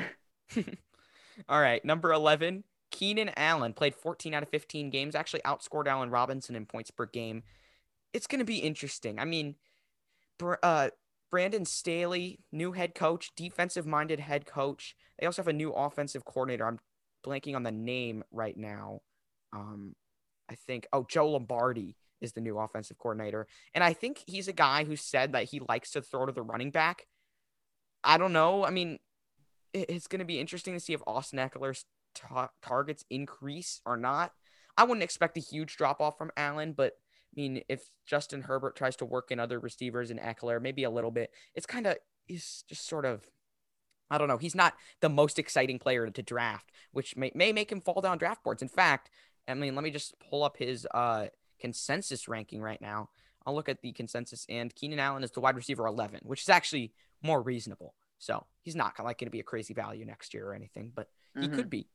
[1.48, 6.10] All right, number 11, Keenan Allen played 14 out of 15 games, actually outscored Allen
[6.10, 7.42] Robinson in points per game.
[8.12, 9.18] It's going to be interesting.
[9.18, 9.56] I mean,
[10.62, 10.90] uh,
[11.32, 14.94] Brandon Staley, new head coach, defensive minded head coach.
[15.18, 16.66] They also have a new offensive coordinator.
[16.66, 16.78] I'm
[17.26, 19.00] blanking on the name right now.
[19.54, 19.96] Um,
[20.50, 23.46] I think, oh, Joe Lombardi is the new offensive coordinator.
[23.74, 26.42] And I think he's a guy who said that he likes to throw to the
[26.42, 27.06] running back.
[28.04, 28.64] I don't know.
[28.66, 28.98] I mean,
[29.72, 34.32] it's going to be interesting to see if Austin Ekeler's ta- targets increase or not.
[34.76, 36.92] I wouldn't expect a huge drop off from Allen, but
[37.32, 40.90] I mean, if Justin Herbert tries to work in other receivers in Ekeler, maybe a
[40.90, 43.22] little bit, it's kind of, he's just sort of,
[44.10, 44.36] I don't know.
[44.36, 48.18] He's not the most exciting player to draft, which may, may make him fall down
[48.18, 48.60] draft boards.
[48.60, 49.08] In fact,
[49.48, 51.26] I mean, let me just pull up his uh,
[51.58, 53.08] consensus ranking right now.
[53.46, 56.48] I'll look at the consensus, and Keenan Allen is the wide receiver 11, which is
[56.48, 56.92] actually
[57.22, 57.94] more reasonable.
[58.18, 61.08] So he's not like going to be a crazy value next year or anything, but
[61.40, 61.54] he Mhm.
[61.54, 61.88] could be.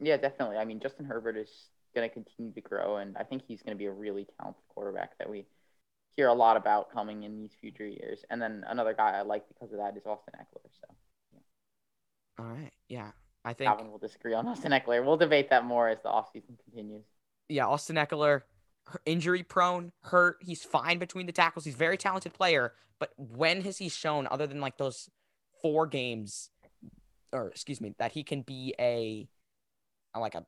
[0.00, 0.56] Yeah, definitely.
[0.56, 3.74] I mean, Justin Herbert is going to continue to grow, and I think he's going
[3.74, 5.46] to be a really talented quarterback that we
[6.16, 8.24] hear a lot about coming in these future years.
[8.30, 10.70] And then another guy I like because of that is Austin Ekeler.
[10.80, 11.42] So
[12.38, 12.72] All right.
[12.88, 13.10] Yeah.
[13.44, 15.04] I think, Calvin will disagree on Austin Ekeler.
[15.04, 17.04] We'll debate that more as the offseason continues.
[17.48, 18.42] yeah, Austin Ekeler,
[19.04, 20.38] injury prone, hurt.
[20.40, 21.64] He's fine between the tackles.
[21.66, 25.10] He's a very talented player, but when has he shown, other than like those
[25.60, 26.48] four games,
[27.32, 29.28] or excuse me, that he can be a
[30.18, 30.46] like a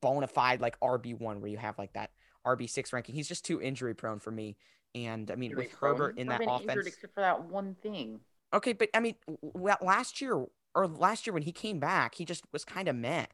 [0.00, 2.10] bona fide like RB1 where you have like that
[2.46, 3.14] RB6 ranking?
[3.14, 4.56] He's just too injury prone for me.
[4.94, 5.92] And I mean, with prone.
[5.92, 6.86] Herbert in that offense.
[6.86, 8.20] except for that one thing.
[8.52, 9.14] Okay, but I mean,
[9.80, 13.26] last year or last year when he came back, he just was kind of meh.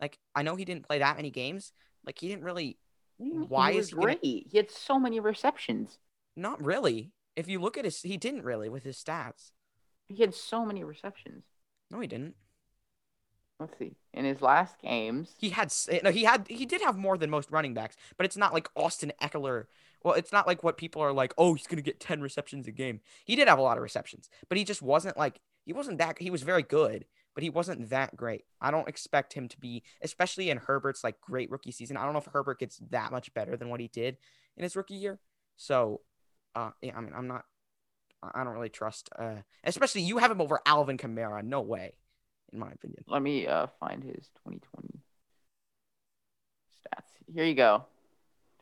[0.00, 1.72] Like I know he didn't play that many games.
[2.06, 2.78] Like he didn't really
[3.18, 4.46] Why he is he gonna- great?
[4.50, 5.98] He had so many receptions.
[6.36, 7.12] Not really.
[7.36, 9.52] If you look at his, he didn't really with his stats.
[10.08, 11.44] He had so many receptions.
[11.90, 12.34] No, he didn't.
[13.62, 13.92] Let's see.
[14.12, 15.72] In his last games, He had
[16.02, 18.68] no, he had he did have more than most running backs, but it's not like
[18.74, 19.66] Austin Ekeler.
[20.02, 21.32] Well, it's not like what people are like.
[21.38, 23.00] Oh, he's gonna get ten receptions a game.
[23.24, 26.18] He did have a lot of receptions, but he just wasn't like he wasn't that.
[26.18, 28.44] He was very good, but he wasn't that great.
[28.60, 31.96] I don't expect him to be, especially in Herbert's like great rookie season.
[31.96, 34.16] I don't know if Herbert gets that much better than what he did
[34.56, 35.20] in his rookie year.
[35.56, 36.00] So,
[36.56, 37.44] uh, yeah, I mean, I'm not.
[38.22, 39.08] I don't really trust.
[39.16, 41.44] Uh, especially you have him over Alvin Kamara.
[41.44, 41.94] No way,
[42.52, 43.04] in my opinion.
[43.08, 45.00] let me uh, find his 2020
[46.80, 47.06] stats.
[47.34, 47.84] Here you go.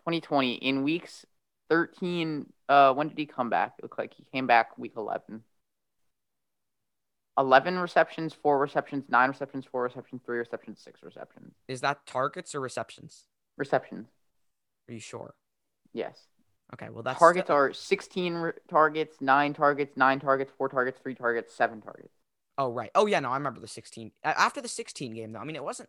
[0.01, 1.27] 2020 in weeks
[1.69, 2.47] 13.
[2.69, 3.75] Uh, when did he come back?
[3.79, 5.43] It looked like he came back week 11.
[7.39, 11.55] 11 receptions, four receptions, nine receptions, four receptions, three receptions, six receptions.
[11.69, 13.25] Is that targets or receptions?
[13.57, 14.09] Receptions.
[14.89, 15.35] Are you sure?
[15.93, 16.27] Yes.
[16.75, 20.99] Okay, well that's targets still- are 16 re- targets, nine targets, nine targets, four targets,
[21.03, 22.15] three targets, seven targets.
[22.61, 22.91] Oh right.
[22.95, 24.13] Oh yeah, no, I remember the 16.
[24.23, 25.39] After the 16 game though.
[25.39, 25.89] I mean, it wasn't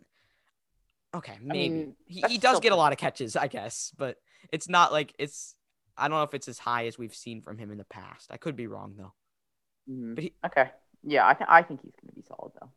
[1.13, 1.69] Okay, maybe.
[1.69, 4.15] mean, he, he does get a lot of catches, I guess, but
[4.53, 5.55] it's not like it's
[5.97, 8.31] I don't know if it's as high as we've seen from him in the past.
[8.31, 9.13] I could be wrong though.
[9.89, 10.15] Mhm.
[10.15, 10.71] But he Okay.
[11.03, 12.69] Yeah, I, th- I think he's going to be solid, though.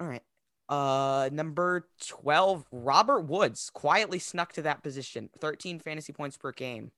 [0.00, 0.22] All right.
[0.68, 5.28] Uh number 12, Robert Woods quietly snuck to that position.
[5.38, 6.92] 13 fantasy points per game.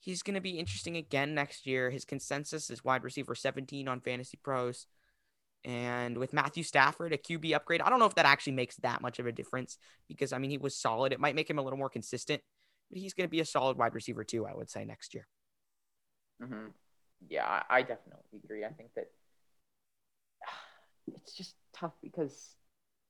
[0.00, 1.90] He's going to be interesting again next year.
[1.90, 4.86] His consensus is wide receiver 17 on Fantasy Pros.
[5.64, 9.00] And with Matthew Stafford, a QB upgrade, I don't know if that actually makes that
[9.00, 11.12] much of a difference because I mean he was solid.
[11.12, 12.42] It might make him a little more consistent,
[12.90, 15.26] but he's going to be a solid wide receiver too, I would say next year.
[16.40, 16.66] hmm
[17.28, 18.64] Yeah, I, definitely agree.
[18.64, 19.10] I think that
[21.14, 22.56] it's just tough because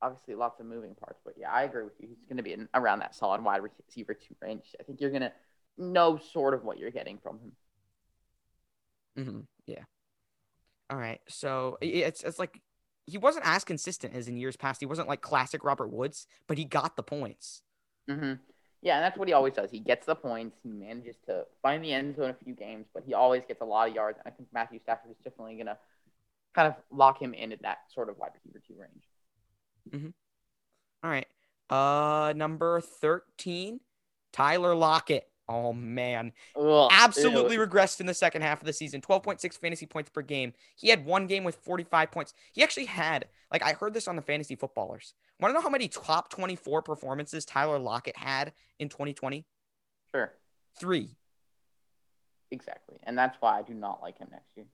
[0.03, 1.21] obviously lots of moving parts.
[1.25, 2.09] But yeah, I agree with you.
[2.09, 4.75] He's going to be in, around that solid wide receiver two range.
[4.79, 5.33] I think you're going to
[5.79, 7.53] know sort of what you're getting from him.
[9.17, 9.85] hmm Yeah.
[10.91, 11.21] All right.
[11.29, 12.61] So it's it's like
[13.07, 14.81] he wasn't as consistent as in years past.
[14.81, 17.63] He wasn't like classic Robert Woods, but he got the points.
[18.09, 18.35] hmm
[18.83, 19.71] Yeah, and that's what he always does.
[19.71, 20.59] He gets the points.
[20.63, 23.65] He manages to find the end zone a few games, but he always gets a
[23.65, 24.19] lot of yards.
[24.19, 25.79] And I think Matthew Stafford is definitely going to
[26.55, 29.05] kind of lock him in at that sort of wide receiver two range.
[31.03, 31.27] All right.
[31.71, 33.81] Uh, number thirteen,
[34.33, 35.29] Tyler Lockett.
[35.49, 37.67] Oh man, Ugh, absolutely ew.
[37.67, 39.01] regressed in the second half of the season.
[39.01, 40.55] Twelve point six fantasy points per game.
[40.75, 42.33] He had one game with forty five points.
[42.53, 45.15] He actually had like I heard this on the fantasy footballers.
[45.41, 49.45] Want to know how many top twenty four performances Tyler Lockett had in twenty twenty?
[50.15, 50.33] Sure,
[50.79, 51.17] Three.
[52.51, 54.67] exactly, and that's why I do not like him next year.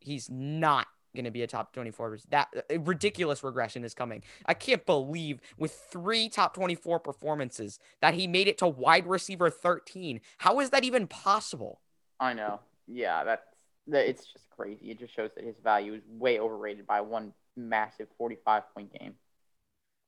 [0.00, 4.54] he's not going to be a top 24 that a ridiculous regression is coming i
[4.54, 10.20] can't believe with three top 24 performances that he made it to wide receiver 13
[10.38, 11.80] how is that even possible
[12.22, 12.60] I know.
[12.86, 13.46] Yeah, that's
[13.86, 14.06] that.
[14.06, 14.90] It's just crazy.
[14.90, 19.14] It just shows that his value is way overrated by one massive forty-five point game.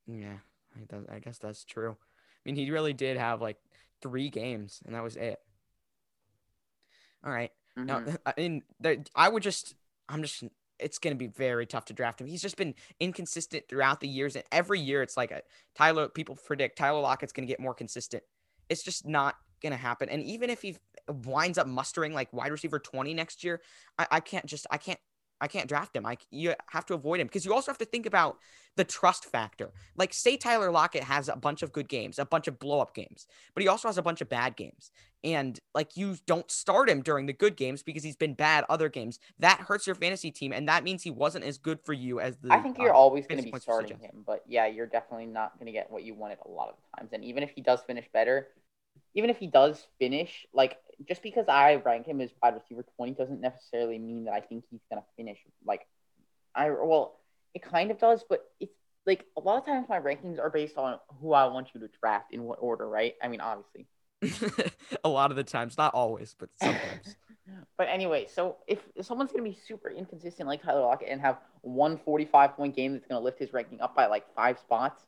[0.06, 0.36] yeah
[1.10, 3.56] I, guess that's true i mean he really did have like
[4.02, 5.38] three games and that was it
[7.24, 8.18] all right Now, Mhm.
[8.26, 9.74] I mean, there, I would just,
[10.08, 10.44] I'm just,
[10.82, 12.26] it's going to be very tough to draft him.
[12.26, 14.36] He's just been inconsistent throughout the years.
[14.36, 15.42] And every year it's like a
[15.74, 18.22] Tyler, people predict Tyler Lockett's going to get more consistent.
[18.68, 20.08] It's just not going to happen.
[20.08, 20.76] And even if he
[21.08, 23.60] winds up mustering like wide receiver 20 next year,
[23.98, 24.98] I, I can't just, I can't,
[25.42, 26.07] I can't draft him.
[26.07, 28.38] I, you have to avoid him because you also have to think about
[28.76, 29.72] the trust factor.
[29.96, 32.94] Like, say Tyler Lockett has a bunch of good games, a bunch of blow up
[32.94, 34.90] games, but he also has a bunch of bad games
[35.24, 38.88] and like you don't start him during the good games because he's been bad other
[38.88, 39.18] games.
[39.38, 42.37] That hurts your fantasy team, and that means he wasn't as good for you as
[42.38, 42.52] the.
[42.52, 45.59] I think you're uh, always going to be starting him, but yeah, you're definitely not
[45.59, 47.12] going to get what you wanted a lot of the times.
[47.12, 48.48] And even if he does finish better,
[49.14, 53.12] even if he does finish, like just because I rank him as wide receiver twenty
[53.12, 55.38] doesn't necessarily mean that I think he's going to finish.
[55.66, 55.87] Like,
[56.55, 57.18] I well,
[57.55, 58.72] it kind of does, but it's
[59.07, 61.88] like a lot of times my rankings are based on who I want you to
[62.01, 63.14] draft in what order, right?
[63.22, 63.87] I mean, obviously.
[65.05, 67.16] a lot of the times, not always, but sometimes.
[67.77, 71.20] But anyway, so if, if someone's going to be super inconsistent like Tyler Lockett and
[71.20, 74.59] have one 45 point game that's going to lift his ranking up by like five
[74.59, 75.03] spots,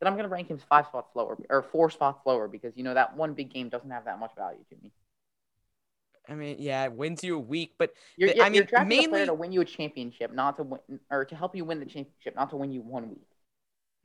[0.00, 2.84] then I'm going to rank him five spots lower or four spots lower because, you
[2.84, 4.92] know, that one big game doesn't have that much value to me.
[6.28, 8.84] I mean, yeah, it wins you a week, but You're, you're, I you're mean, a
[8.84, 10.80] mainly- player to win you a championship, not to win,
[11.10, 13.26] or to help you win the championship, not to win you one week.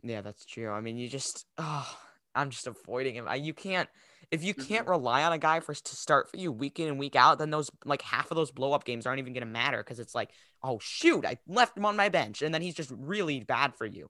[0.04, 0.70] yeah, that's true.
[0.72, 1.98] I mean, you just, oh,
[2.34, 3.26] I'm just avoiding him.
[3.28, 3.90] I, you can't,
[4.32, 4.92] if you can't Mhm.
[4.92, 7.50] rely on a guy for to start for you week in and week out, then
[7.52, 10.32] those like half of those blow up games aren't even gonna matter because it's like,
[10.64, 13.86] oh shoot, I left him on my bench, and then he's just really bad for
[13.86, 14.10] you.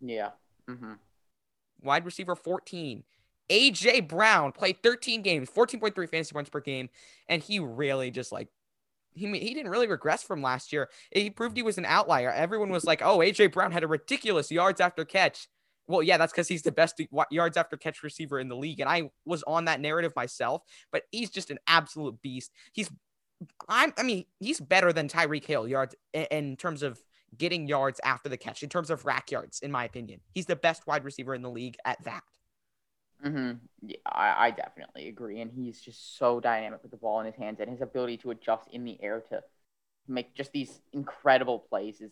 [0.00, 0.30] Yeah.
[0.68, 0.92] Mm-hmm.
[1.82, 3.02] wide receiver 14,
[3.50, 6.88] AJ Brown played 13 games, 14.3 fantasy points per game,
[7.28, 8.48] and he really just like
[9.14, 10.88] he he didn't really regress from last year.
[11.10, 12.30] He proved he was an outlier.
[12.30, 15.48] Everyone was like, "Oh, AJ Brown had a ridiculous yards after catch."
[15.86, 18.88] Well, yeah, that's because he's the best yards after catch receiver in the league, and
[18.88, 20.62] I was on that narrative myself.
[20.90, 22.52] But he's just an absolute beast.
[22.72, 22.90] He's,
[23.68, 27.00] I'm, I mean, he's better than Tyreek Hill yards in, in terms of
[27.36, 30.20] getting yards after the catch, in terms of rack yards, in my opinion.
[30.32, 32.22] He's the best wide receiver in the league at that.
[33.24, 33.52] Mm-hmm.
[33.86, 35.40] Yeah, I, I definitely agree.
[35.40, 38.30] And he's just so dynamic with the ball in his hands and his ability to
[38.32, 39.42] adjust in the air to
[40.08, 42.10] make just these incredible plays is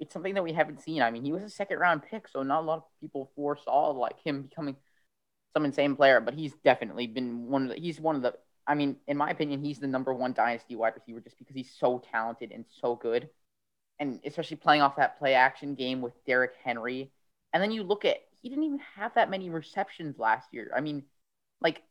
[0.00, 1.02] it's something that we haven't seen.
[1.02, 3.90] I mean, he was a second round pick, so not a lot of people foresaw
[3.90, 4.76] like him becoming
[5.54, 8.34] some insane player, but he's definitely been one of the he's one of the
[8.66, 11.72] I mean, in my opinion, he's the number one dynasty wide receiver just because he's
[11.78, 13.28] so talented and so good.
[13.98, 17.10] And especially playing off that play action game with Derrick Henry.
[17.52, 20.70] And then you look at he didn't even have that many receptions last year.
[20.76, 21.04] I mean,
[21.60, 21.82] like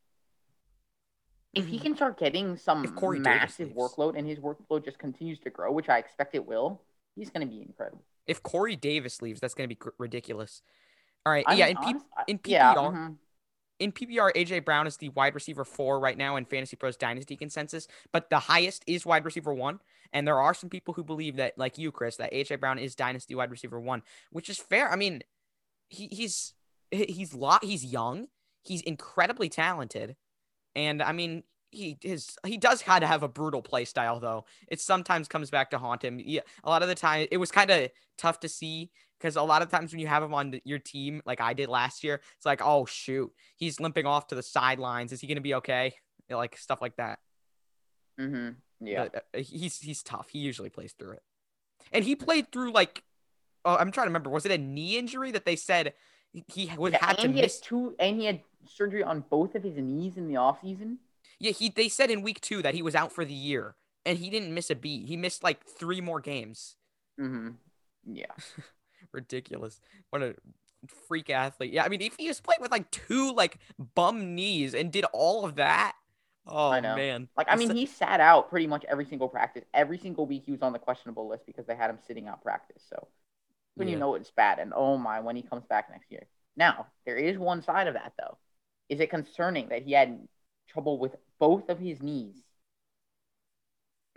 [1.53, 1.83] if he mm-hmm.
[1.83, 2.81] can start getting some
[3.21, 6.81] massive workload and his workload just continues to grow, which I expect it will,
[7.15, 8.03] he's going to be incredible.
[8.27, 10.61] If Corey Davis leaves, that's going to be ridiculous.
[11.25, 11.95] All right, I yeah, in, P-
[12.27, 13.13] in PPR, yeah, mm-hmm.
[13.79, 17.87] In PPR, AJ Brown is the wide receiver four right now in FantasyPros Dynasty consensus,
[18.13, 19.79] but the highest is wide receiver one.
[20.13, 22.95] And there are some people who believe that, like you, Chris, that AJ Brown is
[22.95, 24.89] Dynasty wide receiver one, which is fair.
[24.89, 25.23] I mean,
[25.89, 26.53] he, he's
[26.91, 28.27] he's lot he's young,
[28.63, 30.15] he's incredibly talented,
[30.75, 34.45] and I mean he his he does kind of have a brutal play style though.
[34.67, 36.19] It sometimes comes back to haunt him.
[36.23, 39.41] Yeah, a lot of the time it was kind of tough to see because a
[39.41, 42.21] lot of times when you have him on your team, like I did last year,
[42.37, 45.11] it's like, oh shoot, he's limping off to the sidelines.
[45.11, 45.93] Is he gonna be okay?
[46.29, 47.19] Like stuff like that.
[48.19, 48.85] Mm-hmm.
[48.85, 49.07] Yeah.
[49.11, 50.29] But, uh, he's he's tough.
[50.29, 51.23] He usually plays through it,
[51.91, 53.03] and he played through like,
[53.63, 54.29] oh, I'm trying to remember.
[54.29, 55.93] Was it a knee injury that they said
[56.47, 59.63] he would yeah, have to he miss two, and he had surgery on both of
[59.63, 60.99] his knees in the off season.
[61.39, 63.75] Yeah, he they said in week two that he was out for the year,
[64.05, 65.07] and he didn't miss a beat.
[65.07, 66.75] He missed like three more games.
[67.19, 67.51] Mm-hmm.
[68.05, 68.25] Yeah.
[69.15, 69.79] Ridiculous.
[70.09, 70.35] What a
[71.07, 71.73] freak athlete.
[71.73, 73.57] Yeah, I mean, if he was playing with like two like
[73.95, 75.93] bum knees and did all of that.
[76.47, 76.95] Oh I know.
[76.95, 77.27] man.
[77.35, 79.63] Like I mean, he sat out pretty much every single practice.
[79.73, 82.43] Every single week he was on the questionable list because they had him sitting out
[82.43, 82.83] practice.
[82.87, 83.07] So
[83.75, 83.93] when yeah.
[83.93, 84.59] you know it's bad.
[84.59, 86.23] And oh my, when he comes back next year.
[86.57, 88.37] Now, there is one side of that though.
[88.89, 90.27] Is it concerning that he had
[90.67, 92.35] trouble with both of his knees?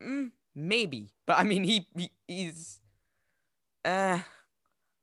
[0.02, 2.80] Mm, maybe, but I mean, he, he he's,
[3.84, 4.20] uh,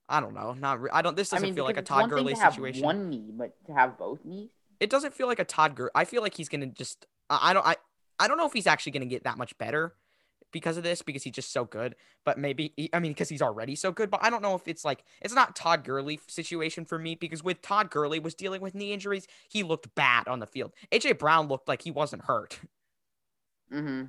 [0.08, 0.54] I don't know.
[0.54, 1.16] Not re- I don't.
[1.16, 2.84] This doesn't I mean, feel like a Todd Gurley situation.
[2.84, 4.50] one knee, but to have both knees.
[4.80, 5.92] It doesn't feel like a Todd Gurley.
[5.96, 7.06] I feel like he's gonna just.
[7.30, 7.66] I don't.
[7.66, 7.76] I.
[8.20, 9.94] I don't know if he's actually gonna get that much better
[10.56, 11.96] because of this because he's just so good.
[12.24, 14.10] But maybe I mean because he's already so good.
[14.10, 17.44] But I don't know if it's like it's not Todd Gurley situation for me because
[17.44, 20.72] with Todd Gurley was dealing with knee injuries, he looked bad on the field.
[20.92, 22.60] AJ Brown looked like he wasn't hurt.
[23.74, 24.06] Mm-hmm.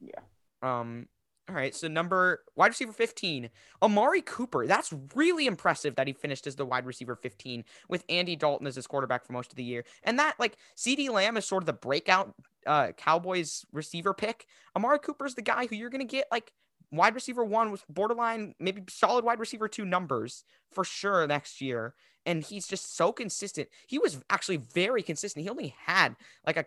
[0.00, 0.20] Yeah.
[0.62, 1.08] Um.
[1.48, 4.66] All right, so number wide receiver 15, Amari Cooper.
[4.66, 8.74] That's really impressive that he finished as the wide receiver 15 with Andy Dalton as
[8.74, 9.84] his quarterback for most of the year.
[10.02, 12.34] And that like CeeDee Lamb is sort of the breakout
[12.66, 14.46] uh, Cowboys receiver pick.
[14.74, 16.52] Amari Cooper is the guy who you're going to get like
[16.90, 21.94] wide receiver one with borderline, maybe solid wide receiver two numbers for sure next year.
[22.24, 23.68] And he's just so consistent.
[23.86, 25.44] He was actually very consistent.
[25.44, 26.66] He only had like a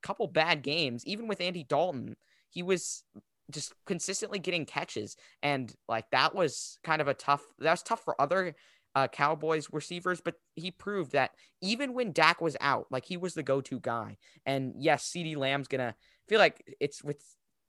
[0.00, 2.14] couple bad games, even with Andy Dalton.
[2.48, 3.02] He was
[3.50, 5.16] just consistently getting catches.
[5.42, 8.54] And like that was kind of a tough, that was tough for other
[8.94, 13.34] uh, Cowboys receivers, but he proved that even when Dak was out, like he was
[13.34, 14.16] the go to guy.
[14.46, 15.94] And yes, CeeDee Lamb's going to
[16.28, 17.22] feel like it's with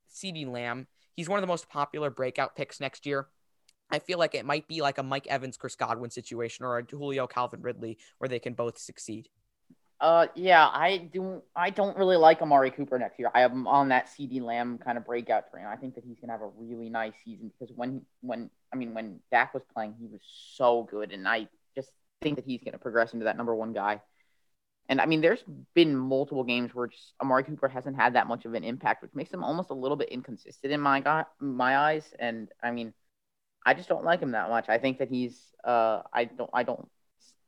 [0.10, 0.88] CeeDee Lamb.
[1.16, 3.28] He's one of the most popular breakout picks next year.
[3.90, 6.84] I feel like it might be like a Mike Evans, Chris Godwin situation or a
[6.84, 9.30] Julio Calvin Ridley where they can both succeed.
[10.00, 11.42] Uh, yeah, I do.
[11.56, 13.32] I don't really like Amari Cooper next year.
[13.34, 15.66] I am on that CeeDee Lamb kind of breakout train.
[15.66, 18.94] I think that he's gonna have a really nice season because when when I mean
[18.94, 20.22] when Dak was playing, he was
[20.56, 21.90] so good, and I just
[22.22, 24.02] think that he's gonna progress into that number one guy.
[24.90, 25.44] And I mean, there's
[25.74, 29.16] been multiple games where just Amari Cooper hasn't had that much of an impact, which
[29.16, 32.14] makes him almost a little bit inconsistent in my my eyes.
[32.20, 32.94] And I mean,
[33.66, 34.70] I just don't like him that much.
[34.70, 36.88] I think that he's uh, I don't I don't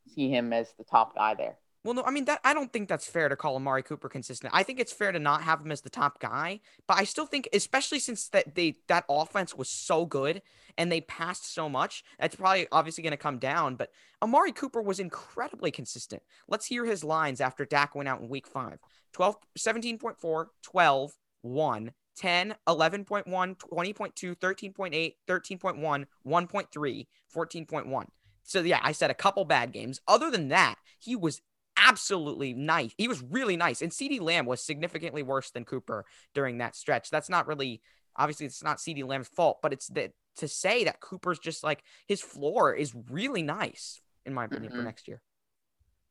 [0.08, 1.58] see him as the top guy there.
[1.84, 4.53] Well, no, I mean that I don't think that's fair to call Amari Cooper consistent.
[4.53, 7.25] I think it's fair to not have him as the top guy, but I still
[7.25, 10.41] think, especially since that they that offense was so good
[10.77, 13.75] and they passed so much, that's probably obviously going to come down.
[13.75, 16.21] But Amari Cooper was incredibly consistent.
[16.49, 18.80] Let's hear his lines after Dak went out in Week Five:
[19.13, 21.11] 12, 17.4, 12,
[21.43, 28.05] 1, 10, 11.1, 20.2, 13.8, 13.1, 1.3, 14.1.
[28.43, 30.01] So yeah, I said a couple bad games.
[30.07, 31.41] Other than that, he was
[31.88, 32.93] absolutely nice.
[32.97, 33.82] He was really nice.
[33.82, 37.09] And CeeDee Lamb was significantly worse than Cooper during that stretch.
[37.09, 37.82] That's not really
[38.15, 41.84] obviously it's not CeeDee Lamb's fault, but it's that to say that Cooper's just like
[42.07, 44.75] his floor is really nice, in my opinion, Mhm.
[44.77, 45.21] for next year.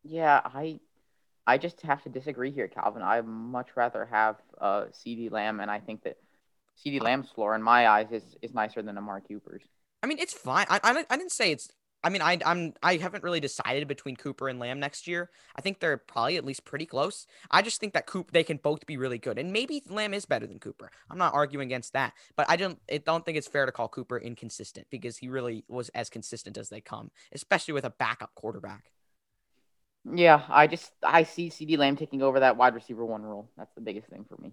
[0.02, 0.80] Yeah, I
[1.46, 3.02] I just have to disagree here, Calvin.
[3.02, 6.16] I'd much rather have uh CeeDee Lamb, and I think that
[6.78, 9.62] CeeDee Lamb's floor, in my eyes, is is nicer than Amari Cooper's.
[10.02, 10.66] I mean, it's fine.
[10.70, 11.68] I, I, I didn't say it's.
[12.04, 15.30] I mean, I, I'm I haven't really decided between Cooper and Lamb next year.
[15.56, 17.26] I think they're probably at least pretty close.
[17.50, 20.24] I just think that Coop they can both be really good, and maybe Lamb is
[20.24, 20.90] better than Cooper.
[21.10, 23.88] I'm not arguing against that, but I don't I don't think it's fair to call
[23.88, 28.34] Cooper inconsistent because he really was as consistent as they come, especially with a backup
[28.34, 28.92] quarterback.
[30.14, 33.50] Yeah, I just I see CeeDee Lamb taking over that wide receiver one role.
[33.56, 34.52] That's the biggest thing for me.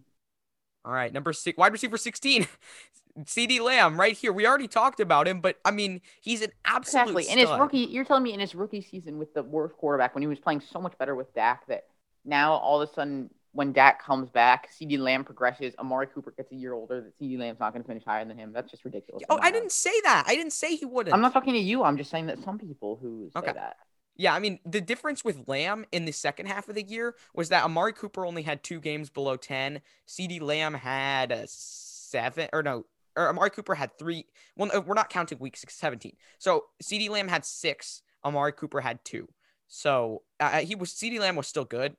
[0.85, 2.47] All right, number six, wide receiver 16,
[3.23, 4.31] CeeDee Lamb, right here.
[4.31, 7.29] We already talked about him, but I mean, he's an absolute Exactly.
[7.29, 10.21] In his rookie, you're telling me in his rookie season with the worst quarterback when
[10.21, 11.85] he was playing so much better with Dak that
[12.23, 16.51] now all of a sudden when Dak comes back, CeeDee Lamb progresses, Amari Cooper gets
[16.51, 18.51] a year older, that CeeDee Lamb's not going to finish higher than him.
[18.53, 19.23] That's just ridiculous.
[19.29, 20.25] Oh, I didn't say that.
[20.27, 21.13] I didn't say he wouldn't.
[21.15, 21.83] I'm not talking to you.
[21.83, 23.53] I'm just saying that some people who say Okay.
[23.53, 23.77] that.
[24.17, 27.49] Yeah, I mean, the difference with Lamb in the second half of the year was
[27.49, 29.81] that Amari Cooper only had two games below 10.
[30.07, 32.85] CeeDee Lamb had a seven, or no,
[33.17, 34.25] or Amari Cooper had three.
[34.55, 36.13] Well, we're not counting week six, 17.
[36.39, 39.27] So CeeDee Lamb had six, Amari Cooper had two.
[39.67, 41.95] So uh, he was, CeeDee Lamb was still good.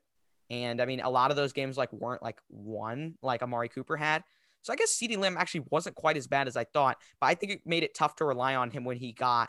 [0.48, 3.96] And I mean, a lot of those games like weren't like one like Amari Cooper
[3.96, 4.22] had.
[4.62, 7.34] So I guess CeeDee Lamb actually wasn't quite as bad as I thought, but I
[7.34, 9.48] think it made it tough to rely on him when he got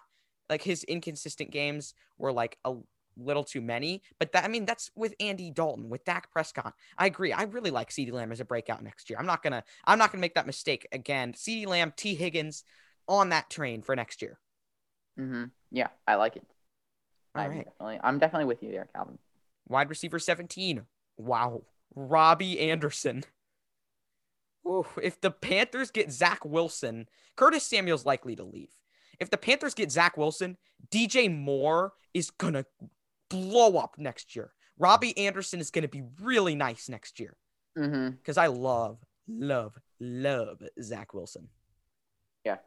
[0.50, 2.74] like his inconsistent games were like a
[3.18, 4.02] little too many.
[4.20, 6.74] But that I mean that's with Andy Dalton, with Dak Prescott.
[6.98, 7.34] I agree.
[7.34, 9.20] I really like CeeDee Lamb as a breakout next year.
[9.20, 11.34] I'm not gonna I'm not gonna make that mistake again.
[11.34, 12.64] CeeDee Lamb, Tee Higgins
[13.08, 14.40] on that train for next year.
[15.20, 15.46] Mm-hmm.
[15.72, 16.44] Yeah, I like it.
[17.36, 17.66] All I'm right.
[17.66, 19.18] definitely, I'm definitely with you there, Calvin.
[19.68, 20.84] Wide receiver 17.
[21.18, 21.64] Wow.
[21.96, 23.24] Robbie Anderson.
[24.68, 28.74] Ooh, if the Panthers get Zach Wilson, Curtis Samuel's likely to leave.
[29.20, 30.58] If the Panthers get Zach Wilson,
[30.92, 32.66] DJ Moore is going to
[33.30, 34.54] blow up next year.
[34.80, 37.36] Robbie Anderson is going to be really nice next year
[37.78, 38.12] mm-hmm.
[38.12, 41.50] because I love, love, love Zach Wilson.
[42.46, 42.58] Yeah.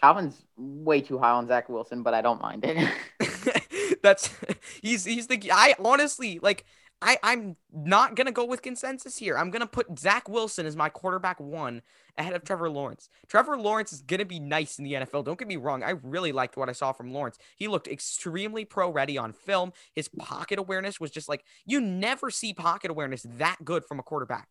[0.00, 2.88] Calvin's way too high on Zach Wilson, but I don't mind it.
[4.02, 4.30] That's
[4.82, 6.64] he's he's the I honestly like
[7.02, 9.38] I I'm not gonna go with consensus here.
[9.38, 11.82] I'm gonna put Zach Wilson as my quarterback one
[12.18, 13.08] ahead of Trevor Lawrence.
[13.26, 15.24] Trevor Lawrence is gonna be nice in the NFL.
[15.24, 15.82] Don't get me wrong.
[15.82, 17.38] I really liked what I saw from Lawrence.
[17.56, 19.72] He looked extremely pro ready on film.
[19.94, 24.02] His pocket awareness was just like you never see pocket awareness that good from a
[24.02, 24.48] quarterback.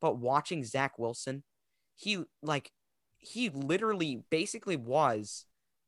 [0.00, 1.42] But watching Zach Wilson,
[1.96, 2.70] he like
[3.18, 5.46] he literally basically was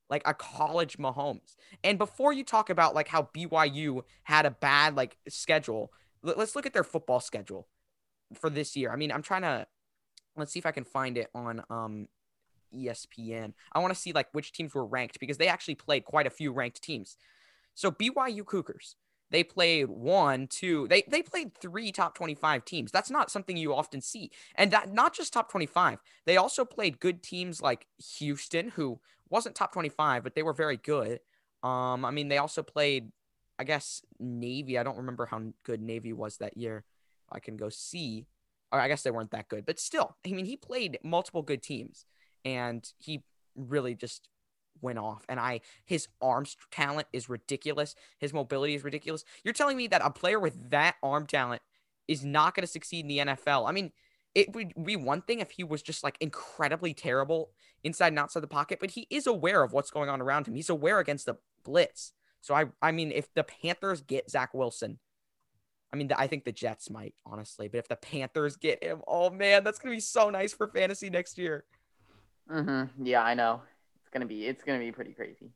[0.08, 1.56] like a college Mahomes.
[1.82, 5.92] And before you talk about like how BYU had a bad like schedule,
[6.22, 7.68] let- let's look at their football schedule
[8.34, 8.92] for this year.
[8.92, 9.66] I mean, I'm trying to
[10.36, 12.08] let's see if I can find it on um
[12.74, 13.54] ESPN.
[13.72, 16.30] I want to see like which teams were ranked because they actually played quite a
[16.30, 17.16] few ranked teams.
[17.74, 18.96] So BYU Cougars,
[19.30, 22.92] they played one, two, they they played three top 25 teams.
[22.92, 24.30] That's not something you often see.
[24.54, 25.98] And that not just top 25.
[26.26, 27.86] They also played good teams like
[28.18, 31.20] Houston, who wasn't top 25, but they were very good.
[31.62, 33.10] Um, I mean, they also played,
[33.58, 34.78] I guess, Navy.
[34.78, 36.84] I don't remember how good Navy was that year.
[37.30, 38.26] I can go see.
[38.72, 41.62] Or I guess they weren't that good, but still, I mean, he played multiple good
[41.62, 42.04] teams,
[42.44, 43.22] and he
[43.54, 44.28] really just
[44.80, 45.24] went off.
[45.28, 47.94] And I, his arm talent is ridiculous.
[48.18, 49.24] His mobility is ridiculous.
[49.44, 51.62] You're telling me that a player with that arm talent
[52.08, 53.68] is not going to succeed in the NFL?
[53.68, 53.92] I mean,
[54.34, 57.50] it would be one thing if he was just like incredibly terrible
[57.82, 60.54] inside and outside the pocket, but he is aware of what's going on around him.
[60.54, 62.12] He's aware against the blitz.
[62.42, 64.98] So I, I mean, if the Panthers get Zach Wilson,
[65.92, 69.30] I mean, I think the Jets might honestly, but if the Panthers get him, oh
[69.30, 71.64] man, that's gonna be so nice for fantasy next year.
[72.48, 73.62] hmm Yeah, I know.
[74.06, 75.50] It's gonna be it's gonna be pretty crazy.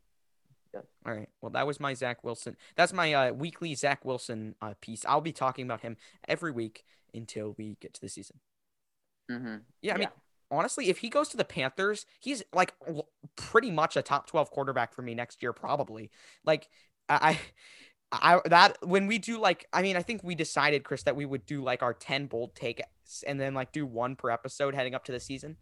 [0.75, 2.57] All right, well, that was my Zach Wilson.
[2.77, 5.05] That's my uh, weekly Zach Wilson uh, piece.
[5.05, 5.97] I'll be talking about him
[6.29, 6.85] every week
[7.15, 8.39] until we get to the season.
[9.29, 10.09] hmm Yeah, I mean,
[10.51, 12.75] honestly, if he goes to the Panthers, he's like
[13.37, 16.11] pretty much a top 12 quarterback for me next year, probably.
[16.45, 16.69] Like,
[17.09, 17.39] I,
[18.13, 21.17] I, I- that when we do like, I mean, I think we decided, Chris, that
[21.17, 22.83] we would do like our 10 bold takes
[23.27, 25.57] and then like do one per episode heading up to the season.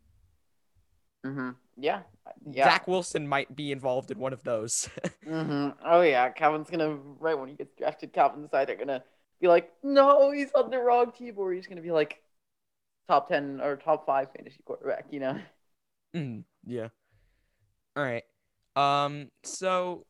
[1.25, 2.03] Hmm Yeah.
[2.51, 2.64] Yeah.
[2.64, 4.89] Zach Wilson might be involved in one of those.
[5.25, 9.03] hmm Oh yeah, Calvin's gonna right when he gets drafted, Calvin's side are gonna
[9.41, 12.23] be like, no, he's on the wrong team, or he's gonna be like
[13.09, 15.39] top ten or top five fantasy quarterback, you know?
[16.14, 16.89] Mm, yeah.
[17.97, 18.25] All right.
[18.77, 19.31] Um.
[19.43, 20.07] So,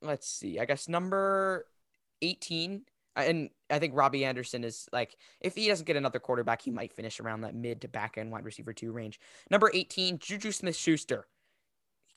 [0.00, 0.58] let's see.
[0.58, 1.66] I guess number
[2.22, 2.82] 18,
[3.16, 6.92] and I think Robbie Anderson is like, if he doesn't get another quarterback, he might
[6.92, 9.20] finish around that mid to back end wide receiver two range.
[9.50, 11.26] Number 18, Juju Smith Schuster.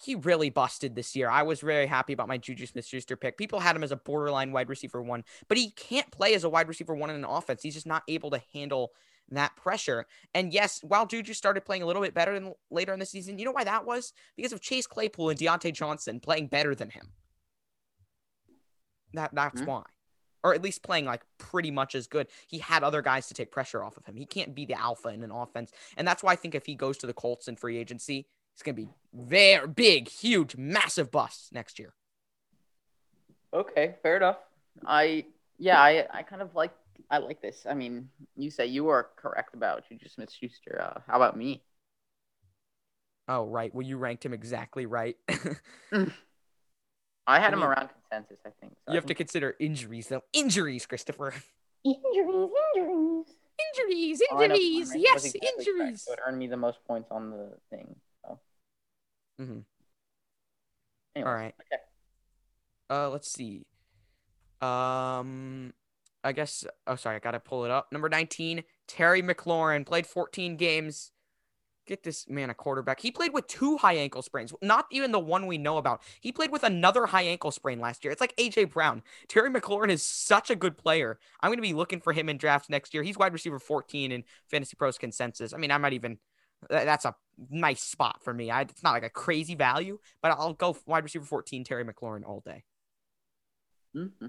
[0.04, 1.30] He really busted this year.
[1.30, 3.38] I was very happy about my Juju Smith Schuster pick.
[3.38, 6.50] People had him as a borderline wide receiver one, but he can't play as a
[6.50, 7.64] wide receiver one in an offense.
[7.64, 8.92] He's just not able to handle
[9.30, 10.06] that pressure.
[10.34, 13.40] And yes, while Juju started playing a little bit better than later in the season,
[13.40, 14.14] you know why that was?
[14.36, 17.12] Because of Chase Claypool and Diontae Johnson playing better than him.
[19.14, 19.70] That that's mm-hmm.
[19.70, 19.84] why.
[20.46, 22.28] Or at least playing like pretty much as good.
[22.46, 24.16] He had other guys to take pressure off of him.
[24.16, 25.72] He can't be the alpha in an offense.
[25.98, 28.62] And that's why I think if he goes to the Colts in free agency, it's
[28.62, 31.96] going to be very big, huge, massive bust next year.
[33.56, 34.38] Okay, fair enough.
[34.86, 35.26] I
[35.58, 36.74] yeah, I I kind of like
[37.10, 37.66] I like this.
[37.68, 40.80] I mean, you say you are correct about Juju Smith Schuster.
[40.80, 41.64] Uh, how about me?
[43.28, 43.74] Oh, right.
[43.74, 45.18] Well, you ranked him exactly right.
[47.28, 48.74] I had I mean, him around consensus, I think.
[48.74, 49.18] So you I have think...
[49.18, 50.22] to consider injuries, though.
[50.34, 51.34] Injuries, Christopher.
[51.84, 53.26] Injuries, injuries.
[53.78, 54.92] Injuries, injuries.
[54.92, 56.04] Oh, yes, exactly injuries.
[56.04, 57.96] So it earned me the most points on the thing.
[58.26, 58.40] So.
[59.42, 59.60] Mm-hmm.
[61.16, 61.54] Anyways, All right.
[61.62, 61.82] Okay.
[62.90, 63.66] Uh, let's see.
[64.62, 65.74] Um,
[66.24, 66.66] I guess.
[66.86, 67.16] Oh, sorry.
[67.16, 67.92] I gotta pull it up.
[67.92, 71.12] Number nineteen, Terry McLaurin played 14 games.
[71.86, 73.00] Get this man a quarterback.
[73.00, 76.02] He played with two high ankle sprains, not even the one we know about.
[76.20, 78.12] He played with another high ankle sprain last year.
[78.12, 79.04] It's like AJ Brown.
[79.28, 81.20] Terry McLaurin is such a good player.
[81.42, 83.04] I'm going to be looking for him in drafts next year.
[83.04, 85.54] He's wide receiver 14 in FantasyPros consensus.
[85.54, 86.18] I mean, I might even.
[86.70, 87.14] That's a
[87.52, 88.50] nice spot for me.
[88.50, 92.26] I, it's not like a crazy value, but I'll go wide receiver 14, Terry McLaurin
[92.26, 92.64] all day.
[93.96, 94.28] Mm-hmm.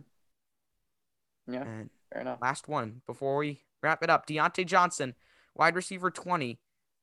[1.48, 2.38] Yeah, and fair enough.
[2.42, 4.26] Last one before we wrap it up.
[4.26, 5.14] Diontae Johnson,
[5.54, 6.58] wide receiver 20.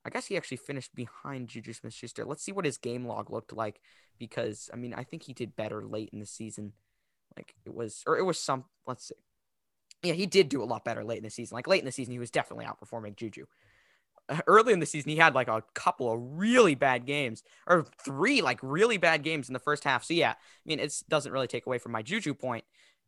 [0.05, 2.25] I guess he actually finished behind Juju Smith Schuster.
[2.25, 3.79] Let's see what his game log looked like
[4.19, 6.73] because, I mean, I think he did better late in the season.
[7.37, 9.15] Like it was, or it was some, let's see.
[10.03, 11.55] Yeah, he did do a lot better late in the season.
[11.55, 13.45] Like late in the season, he was definitely outperforming Juju.
[14.47, 18.41] Early in the season, he had like a couple of really bad games, or three
[18.41, 20.03] like really bad games in the first half.
[20.03, 22.65] So yeah, I mean, it doesn't really take away from my Juju point,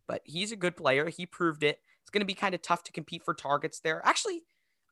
[0.08, 1.10] but he's a good player.
[1.10, 1.80] He proved it.
[2.02, 4.02] It's going to be kind of tough to compete for targets there.
[4.06, 4.44] Actually,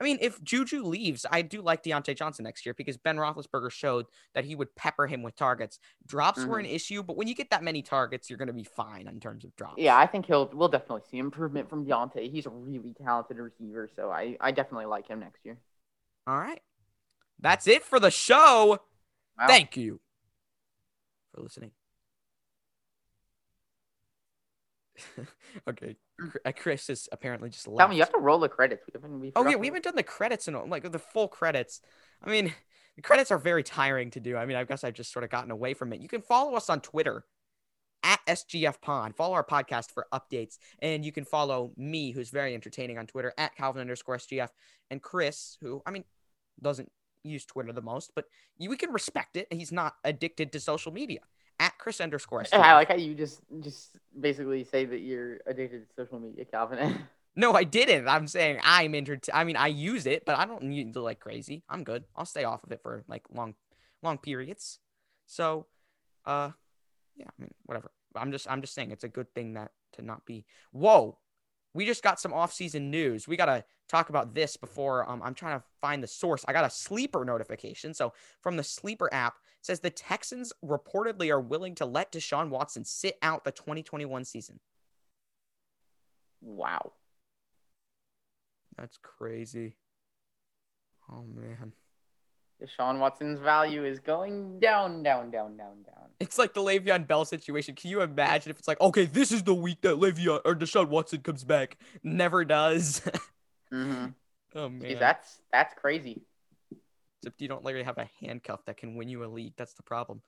[0.03, 3.71] I mean, if Juju leaves, I do like Diontae Johnson next year because Ben Roethlisberger
[3.71, 5.79] showed that he would pepper him with targets.
[6.05, 6.49] Drops mm-hmm.
[6.49, 6.75] were an mm-hmm.
[6.75, 9.45] issue, but when you get that many targets, you're going to be fine in terms
[9.45, 9.75] of drops.
[9.77, 12.29] Yeah, I think he'll we'll definitely see improvement from Diontae.
[12.29, 15.57] He's a really talented receiver, so I I definitely like him next year.
[16.27, 16.61] All right,
[17.39, 18.79] that's it for the show.
[19.39, 19.47] Wow.
[19.47, 20.01] Thank you
[21.33, 21.71] for listening.
[25.69, 25.95] okay,
[26.45, 27.67] uh, Chris is apparently just.
[27.67, 27.79] Left.
[27.79, 28.83] Tell me, you have to roll the credits.
[28.87, 29.19] We haven't.
[29.19, 31.81] We oh yeah, we haven't done the credits and like the full credits.
[32.23, 32.53] I mean,
[32.95, 34.37] the credits are very tiring to do.
[34.37, 35.99] I mean, I guess I've just sort of gotten away from it.
[35.99, 37.25] You can follow us on Twitter
[38.03, 39.15] at SGF Pod.
[39.15, 43.33] Follow our podcast for updates, and you can follow me, who's very entertaining on Twitter
[43.37, 44.49] at Calvin underscore SGF,
[44.91, 46.03] and Chris, who I mean
[46.61, 46.91] doesn't
[47.23, 48.25] use Twitter the most, but
[48.59, 49.47] we can respect it.
[49.51, 51.21] He's not addicted to social media
[51.59, 52.43] at Chris underscore.
[52.51, 56.45] Yeah, I like how you just just basically say that you're addicted to social media,
[56.45, 57.07] Calvin.
[57.35, 58.07] no, I didn't.
[58.07, 59.25] I'm saying I'm entered.
[59.33, 61.63] I mean, I use it, but I don't need to like crazy.
[61.69, 62.03] I'm good.
[62.15, 63.55] I'll stay off of it for like long,
[64.01, 64.79] long periods.
[65.25, 65.67] So,
[66.25, 66.51] uh,
[67.15, 67.27] yeah.
[67.27, 67.91] I mean, whatever.
[68.15, 70.45] I'm just I'm just saying it's a good thing that to not be.
[70.71, 71.17] Whoa,
[71.73, 73.27] we just got some off-season news.
[73.27, 76.43] We gotta talk about this before um, I'm trying to find the source.
[76.47, 77.93] I got a sleeper notification.
[77.93, 82.85] So from the sleeper app says the Texans reportedly are willing to let Deshaun Watson
[82.85, 84.59] sit out the 2021 season.
[86.41, 86.93] Wow.
[88.77, 89.75] That's crazy.
[91.11, 91.73] Oh man.
[92.61, 96.09] Deshaun Watson's value is going down, down, down, down, down.
[96.19, 97.75] It's like the Le'Veon Bell situation.
[97.75, 100.87] Can you imagine if it's like, okay, this is the week that Le'Veon or Deshaun
[100.87, 101.77] Watson comes back?
[102.03, 103.01] Never does.
[103.73, 104.05] mm-hmm.
[104.55, 106.21] Oh man, that's that's crazy.
[107.21, 109.53] Except you don't literally have a handcuff that can win you a league.
[109.57, 110.21] That's the problem.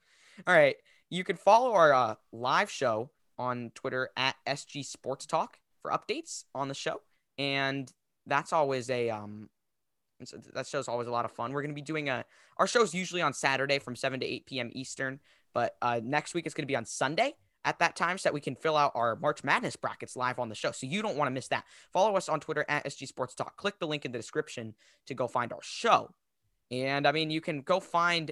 [0.47, 0.75] All right,
[1.09, 6.45] you can follow our uh, live show on Twitter at SG Sports Talk for updates
[6.53, 7.01] on the show,
[7.37, 7.91] and
[8.25, 9.49] that's always a um
[10.53, 11.51] that show's always a lot of fun.
[11.51, 12.25] We're going to be doing a
[12.57, 14.69] our show's usually on Saturday from 7 to 8 p.m.
[14.73, 15.19] Eastern,
[15.53, 17.35] but uh, next week it's going to be on Sunday
[17.65, 20.49] at that time so that we can fill out our March Madness brackets live on
[20.49, 20.71] the show.
[20.71, 21.65] So you don't want to miss that.
[21.91, 23.57] Follow us on Twitter at SG Sports Talk.
[23.57, 24.75] Click the link in the description
[25.07, 26.11] to go find our show.
[26.71, 28.31] And I mean, you can go find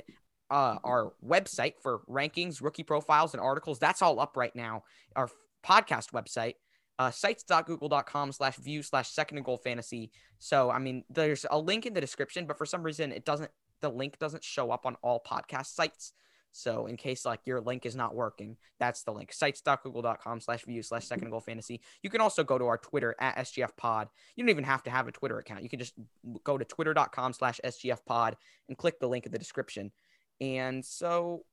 [0.49, 3.79] uh, our website for rankings, rookie profiles, and articles.
[3.79, 4.83] That's all up right now.
[5.15, 5.29] Our
[5.65, 6.55] podcast website
[6.99, 10.11] uh, sites.google.com slash view slash second and goal fantasy.
[10.39, 13.51] So, I mean, there's a link in the description, but for some reason it doesn't,
[13.81, 16.13] the link doesn't show up on all podcast sites.
[16.53, 19.33] So in case like your link is not working, that's the link.
[19.33, 21.81] Sites.google.com slash view slash second goal fantasy.
[22.03, 24.07] You can also go to our Twitter at SGF pod.
[24.35, 25.63] You don't even have to have a Twitter account.
[25.63, 25.95] You can just
[26.43, 28.37] go to twitter.com slash SGF pod
[28.69, 29.91] and click the link in the description.
[30.39, 31.43] And so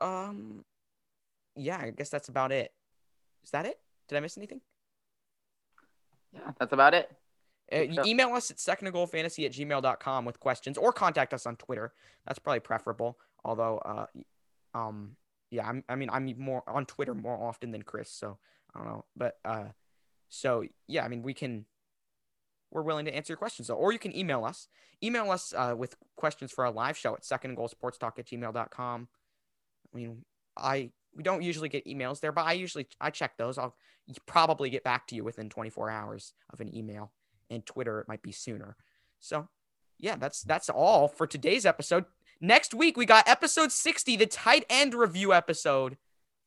[0.00, 0.64] um
[1.56, 2.72] yeah, I guess that's about it.
[3.42, 3.78] Is that it?
[4.08, 4.60] Did I miss anything?
[6.32, 7.10] Yeah, that's about it.
[7.72, 11.92] Uh, email us at secondgoalfantasy at gmail.com with questions or contact us on Twitter.
[12.26, 13.18] That's probably preferable.
[13.44, 14.06] Although, uh,
[14.74, 15.16] um,
[15.50, 18.38] yeah, I'm, I mean, I'm more on Twitter more often than Chris, so
[18.74, 19.04] I don't know.
[19.16, 19.68] But, uh,
[20.28, 21.66] so yeah, I mean, we can,
[22.70, 23.68] we're willing to answer your questions.
[23.68, 24.68] So, or you can email us.
[25.02, 29.08] Email us uh, with questions for our live show at secondgoalsportstalk at gmail.com.
[29.92, 30.24] I mean,
[30.56, 33.58] I we don't usually get emails there, but I usually I check those.
[33.58, 33.76] I'll
[34.26, 37.12] probably get back to you within 24 hours of an email.
[37.50, 38.76] And Twitter it might be sooner.
[39.20, 39.48] So,
[39.98, 42.04] yeah, that's that's all for today's episode.
[42.40, 45.96] Next week we got episode 60, the tight end review episode.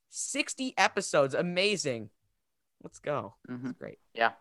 [0.09, 2.09] 60 episodes, amazing.
[2.83, 3.35] Let's go.
[3.49, 3.71] Mm-hmm.
[3.79, 3.99] great.
[4.13, 4.31] Yeah.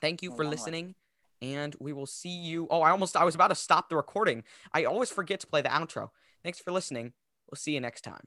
[0.00, 0.96] Thank you for listening
[1.40, 2.66] and we will see you.
[2.70, 4.44] Oh, I almost I was about to stop the recording.
[4.72, 6.10] I always forget to play the outro.
[6.42, 7.12] Thanks for listening.
[7.50, 8.26] We'll see you next time.